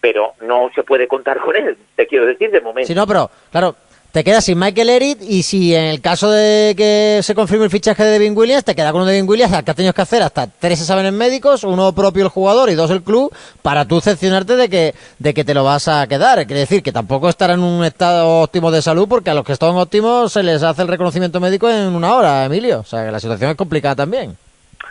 pero 0.00 0.34
no 0.42 0.70
se 0.74 0.82
puede 0.82 1.06
contar 1.06 1.40
con 1.40 1.56
él, 1.56 1.76
te 1.96 2.06
quiero 2.06 2.26
decir, 2.26 2.50
de 2.50 2.60
momento. 2.60 2.88
Sí, 2.88 2.94
no, 2.94 3.06
pero 3.06 3.30
claro, 3.50 3.76
te 4.14 4.22
quedas 4.22 4.44
sin 4.44 4.56
Michael 4.56 4.90
Eric 4.90 5.18
y 5.22 5.42
si 5.42 5.74
en 5.74 5.86
el 5.86 6.00
caso 6.00 6.30
de 6.30 6.74
que 6.76 7.18
se 7.20 7.34
confirme 7.34 7.64
el 7.64 7.70
fichaje 7.72 8.04
de 8.04 8.12
Devin 8.12 8.36
Williams, 8.36 8.62
te 8.62 8.76
queda 8.76 8.92
con 8.92 9.00
un 9.00 9.08
Devin 9.08 9.28
Williams 9.28 9.52
al 9.52 9.64
que 9.64 9.72
has 9.72 9.76
tenido 9.76 9.92
que 9.92 10.02
hacer 10.02 10.22
hasta 10.22 10.46
tres 10.46 10.80
exámenes 10.80 11.12
médicos, 11.12 11.64
uno 11.64 11.92
propio 11.92 12.22
el 12.22 12.28
jugador 12.28 12.70
y 12.70 12.74
dos 12.74 12.92
el 12.92 13.02
club, 13.02 13.34
para 13.60 13.88
tú 13.88 13.98
excepcionarte 13.98 14.54
de 14.54 14.68
que, 14.68 14.94
de 15.18 15.34
que 15.34 15.42
te 15.42 15.52
lo 15.52 15.64
vas 15.64 15.88
a 15.88 16.06
quedar. 16.06 16.46
Quiere 16.46 16.60
decir 16.60 16.80
que 16.80 16.92
tampoco 16.92 17.28
estará 17.28 17.54
en 17.54 17.64
un 17.64 17.84
estado 17.84 18.42
óptimo 18.42 18.70
de 18.70 18.82
salud 18.82 19.08
porque 19.08 19.30
a 19.30 19.34
los 19.34 19.44
que 19.44 19.52
están 19.52 19.70
óptimos 19.70 20.32
se 20.32 20.44
les 20.44 20.62
hace 20.62 20.82
el 20.82 20.88
reconocimiento 20.88 21.40
médico 21.40 21.68
en 21.68 21.88
una 21.88 22.14
hora, 22.14 22.44
Emilio. 22.44 22.80
O 22.80 22.84
sea 22.84 23.04
que 23.04 23.10
la 23.10 23.18
situación 23.18 23.50
es 23.50 23.56
complicada 23.56 23.96
también. 23.96 24.36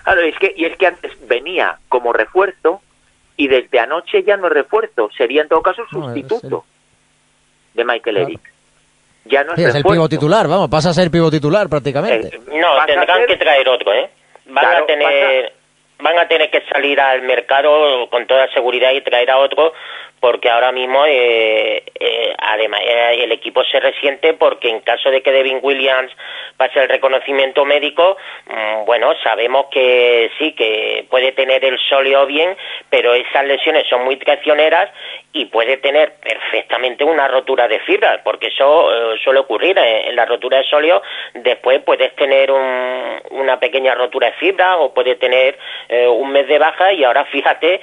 Claro, 0.04 0.22
es 0.22 0.38
que, 0.38 0.54
y 0.56 0.66
es 0.66 0.78
que 0.78 0.88
antes 0.88 1.12
venía 1.28 1.78
como 1.90 2.14
refuerzo 2.14 2.82
y 3.38 3.48
desde 3.48 3.80
anoche 3.80 4.24
ya 4.24 4.38
no 4.38 4.48
es 4.48 4.54
refuerzo, 4.54 5.10
sería 5.18 5.42
en 5.42 5.48
todo 5.48 5.62
caso 5.62 5.84
sustituto 5.90 6.66
de 7.74 7.84
Michael 7.84 8.18
Eric 8.18 8.54
ya 9.26 9.44
no 9.44 9.54
es, 9.54 9.76
el 9.76 9.84
pivo 9.84 10.10
titular, 10.10 10.48
vamos, 10.48 10.70
pasa 10.70 10.90
a 10.90 10.94
ser 10.94 11.10
pivo 11.10 11.32
titular 11.32 11.70
prácticamente. 11.70 12.40
no, 12.48 12.86
tendrán 12.86 13.26
que 13.26 13.38
traer 13.38 13.68
otro, 13.70 13.94
¿eh? 13.94 14.10
Van 14.48 14.66
a 14.66 14.86
tener 14.86 15.54
van 16.00 16.20
a 16.20 16.28
tener 16.28 16.52
que 16.52 16.62
salir 16.70 17.00
al 17.00 17.22
mercado 17.22 18.10
con 18.10 18.28
toda 18.28 18.52
seguridad 18.52 18.92
y 18.92 19.02
traer 19.02 19.32
a 19.32 19.38
otro 19.38 19.72
porque 20.24 20.50
ahora 20.50 20.72
mismo 20.72 21.06
eh, 21.06 21.84
eh, 22.00 22.34
además 22.38 22.80
eh, 22.82 23.24
el 23.24 23.34
equipo 23.34 23.62
se 23.66 23.78
resiente 23.78 24.34
porque 24.36 24.70
en 24.70 24.80
caso 24.80 25.12
de 25.12 25.22
que 25.22 25.34
Devin 25.34 25.60
Williams 25.62 26.14
pase 26.56 26.80
el 26.80 26.88
reconocimiento 26.88 27.66
médico, 27.66 28.16
mm, 28.46 28.86
bueno, 28.86 29.12
sabemos 29.22 29.66
que 29.70 30.32
sí, 30.40 30.54
que 30.54 31.06
puede 31.10 31.34
tener 31.34 31.66
el 31.66 31.78
sóleo 31.90 32.26
bien, 32.26 32.56
pero 32.90 33.14
esas 33.14 33.44
lesiones 33.44 33.86
son 33.90 34.06
muy 34.06 34.16
traicioneras 34.16 34.92
y 35.34 35.48
puede 35.48 35.76
tener 35.76 36.14
perfectamente 36.22 37.04
una 37.04 37.28
rotura 37.28 37.68
de 37.68 37.80
fibra, 37.80 38.22
porque 38.24 38.48
eso 38.48 39.18
suele 39.22 39.40
ocurrir 39.40 39.78
en, 39.78 40.16
la 40.16 40.26
rotura 40.26 40.60
de 40.60 40.64
sóleo, 40.66 41.02
después 41.34 41.82
puedes 41.84 42.16
tener 42.16 42.52
una 42.52 43.60
pequeña 43.60 43.96
rotura 43.96 44.28
de 44.28 44.34
fibra 44.34 44.78
o 44.78 44.94
puede 44.94 45.16
tener 45.16 45.58
un 45.90 46.32
mes 46.32 46.48
de 46.48 46.60
baja 46.60 46.94
y 46.94 47.04
ahora 47.04 47.26
fíjate 47.26 47.82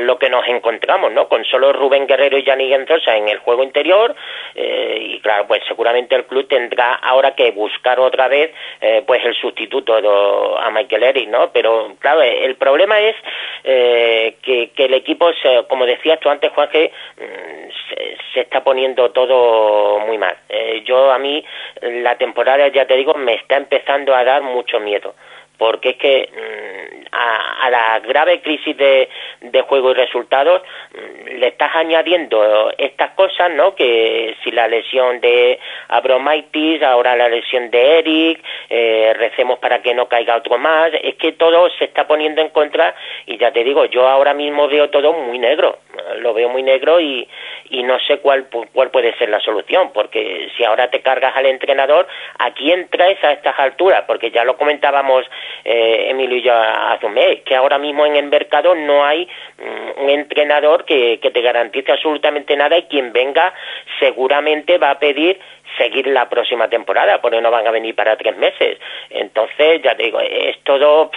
lo 0.00 0.18
que 0.18 0.28
nos 0.28 0.46
encontramos, 0.48 1.12
¿no? 1.12 1.28
Con 1.28 1.44
solo 1.44 1.69
Rubén 1.72 2.06
Guerrero 2.06 2.38
y 2.38 2.44
Yanni 2.44 2.68
Gentosa 2.68 3.16
en 3.16 3.28
el 3.28 3.38
juego 3.38 3.62
interior 3.62 4.14
eh, 4.54 4.98
y 5.00 5.20
claro, 5.20 5.46
pues 5.46 5.62
seguramente 5.66 6.14
el 6.14 6.24
club 6.24 6.48
tendrá 6.48 6.94
ahora 6.94 7.34
que 7.34 7.50
buscar 7.50 8.00
otra 8.00 8.28
vez 8.28 8.52
eh, 8.80 9.02
pues 9.06 9.24
el 9.24 9.34
sustituto 9.34 10.58
a 10.58 10.70
Michael 10.70 11.02
Eric, 11.02 11.28
¿no? 11.28 11.50
Pero 11.52 11.94
claro, 11.98 12.22
el 12.22 12.56
problema 12.56 13.00
es 13.00 13.16
eh, 13.64 14.36
que, 14.42 14.70
el 14.76 14.94
equipo, 14.94 15.30
como 15.68 15.86
decías 15.86 16.18
tú 16.20 16.30
antes, 16.30 16.50
Juan, 16.52 16.68
que 16.68 16.90
mm, 17.18 18.34
se, 18.34 18.40
está 18.40 18.64
poniendo 18.64 19.10
todo 19.10 20.00
muy 20.00 20.18
mal. 20.18 20.36
yo 20.84 21.10
a 21.12 21.18
mí 21.18 21.44
la 21.82 22.16
temporada, 22.16 22.68
ya 22.68 22.86
te 22.86 22.96
digo, 22.96 23.14
me 23.14 23.34
está 23.34 23.56
empezando 23.56 24.14
a 24.14 24.24
dar 24.24 24.42
mucho 24.42 24.80
miedo 24.80 25.14
porque 25.60 25.90
es 25.90 25.96
que 25.96 26.30
mm, 26.32 27.04
a, 27.12 27.68
la 27.68 28.00
grave 28.00 28.40
crisis 28.40 28.74
de, 28.78 29.10
de 29.42 29.60
juego 29.60 29.90
y 29.90 29.94
resultados 29.94 30.62
mm, 30.94 31.36
le 31.38 31.48
estás 31.48 31.76
añadiendo 31.76 32.72
estas 32.78 33.10
cosas, 33.10 33.50
¿no? 33.50 33.74
Que 33.74 34.36
si 34.42 34.52
la 34.52 34.66
lesión 34.68 35.20
de 35.20 35.58
Abromaitis, 35.88 36.82
ahora 36.82 37.14
la 37.14 37.28
lesión 37.28 37.70
de 37.70 37.98
Eric, 37.98 38.42
eh, 38.70 39.12
recemos 39.18 39.58
para 39.58 39.82
que 39.82 39.94
no 39.94 40.08
caiga 40.08 40.36
otro 40.36 40.56
más, 40.56 40.92
es 41.02 41.16
que 41.16 41.32
todo 41.32 41.68
se 41.78 41.84
está 41.84 42.06
poniendo 42.06 42.40
en 42.40 42.48
contra 42.48 42.94
y 43.26 43.36
ya 43.36 43.52
te 43.52 43.62
digo, 43.62 43.84
yo 43.84 44.08
ahora 44.08 44.32
mismo 44.32 44.66
veo 44.66 44.88
todo 44.88 45.12
muy 45.12 45.38
negro, 45.38 45.80
lo 46.20 46.32
veo 46.32 46.48
muy 46.48 46.62
negro 46.62 47.00
y, 47.00 47.28
y 47.68 47.82
no 47.82 47.98
sé 48.00 48.18
cuál, 48.20 48.46
cuál 48.72 48.90
puede 48.90 49.14
ser 49.18 49.28
la 49.28 49.40
solución, 49.40 49.92
porque 49.92 50.48
si 50.56 50.64
ahora 50.64 50.88
te 50.88 51.02
cargas 51.02 51.36
al 51.36 51.44
entrenador, 51.44 52.08
¿a 52.38 52.50
quién 52.52 52.88
traes 52.88 53.22
a 53.22 53.32
estas 53.32 53.58
alturas? 53.58 54.04
Porque 54.06 54.30
ya 54.30 54.42
lo 54.44 54.56
comentábamos 54.56 55.26
eh, 55.64 56.06
Emilio 56.10 56.36
y 56.36 56.42
yo 56.42 56.54
hace 56.54 57.06
un 57.06 57.14
que 57.44 57.56
ahora 57.56 57.78
mismo 57.78 58.06
en 58.06 58.16
el 58.16 58.26
mercado 58.26 58.74
no 58.74 59.04
hay 59.04 59.28
mm, 59.58 60.02
un 60.02 60.10
entrenador 60.10 60.84
que, 60.84 61.18
que 61.20 61.30
te 61.30 61.40
garantice 61.40 61.92
absolutamente 61.92 62.56
nada 62.56 62.78
y 62.78 62.84
quien 62.84 63.12
venga 63.12 63.52
seguramente 63.98 64.78
va 64.78 64.90
a 64.90 64.98
pedir 64.98 65.38
seguir 65.78 66.06
la 66.06 66.28
próxima 66.28 66.68
temporada, 66.68 67.20
porque 67.20 67.40
no 67.40 67.50
van 67.50 67.66
a 67.66 67.70
venir 67.70 67.94
para 67.94 68.16
tres 68.16 68.36
meses. 68.36 68.78
Entonces, 69.10 69.82
ya 69.82 69.94
te 69.94 70.04
digo, 70.04 70.20
es 70.20 70.58
todo... 70.64 71.10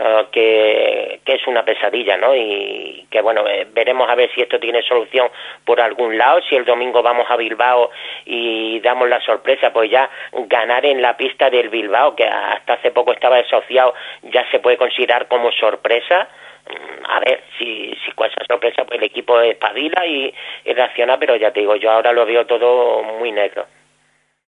Eh, 0.00 0.26
que, 0.30 1.20
que, 1.24 1.34
es 1.34 1.46
una 1.48 1.64
pesadilla, 1.64 2.16
¿no? 2.16 2.32
Y 2.32 3.04
que, 3.10 3.20
bueno, 3.20 3.44
eh, 3.48 3.66
veremos 3.72 4.08
a 4.08 4.14
ver 4.14 4.30
si 4.32 4.40
esto 4.40 4.60
tiene 4.60 4.80
solución 4.82 5.28
por 5.64 5.80
algún 5.80 6.16
lado, 6.16 6.40
si 6.48 6.54
el 6.54 6.64
domingo 6.64 7.02
vamos 7.02 7.28
a 7.28 7.36
Bilbao 7.36 7.90
y 8.24 8.78
damos 8.78 9.08
la 9.08 9.20
sorpresa, 9.22 9.72
pues 9.72 9.90
ya 9.90 10.08
ganar 10.32 10.86
en 10.86 11.02
la 11.02 11.16
pista 11.16 11.50
del 11.50 11.68
Bilbao, 11.68 12.14
que 12.14 12.24
hasta 12.24 12.74
hace 12.74 12.92
poco 12.92 13.12
estaba 13.12 13.38
desociado, 13.38 13.92
ya 14.22 14.48
se 14.52 14.60
puede 14.60 14.76
considerar 14.76 15.26
como 15.26 15.50
sorpresa 15.50 16.28
mm, 16.70 17.04
a 17.04 17.18
ver 17.18 17.42
si, 17.58 17.92
si 18.04 18.12
con 18.12 18.28
esa 18.28 18.44
sorpresa 18.46 18.84
pues 18.84 19.00
el 19.00 19.04
equipo 19.04 19.40
espabila 19.40 20.06
y, 20.06 20.32
y 20.64 20.72
reacciona, 20.74 21.18
pero 21.18 21.34
ya 21.34 21.50
te 21.50 21.58
digo, 21.58 21.74
yo 21.74 21.90
ahora 21.90 22.12
lo 22.12 22.24
veo 22.24 22.46
todo 22.46 23.02
muy 23.02 23.32
negro. 23.32 23.66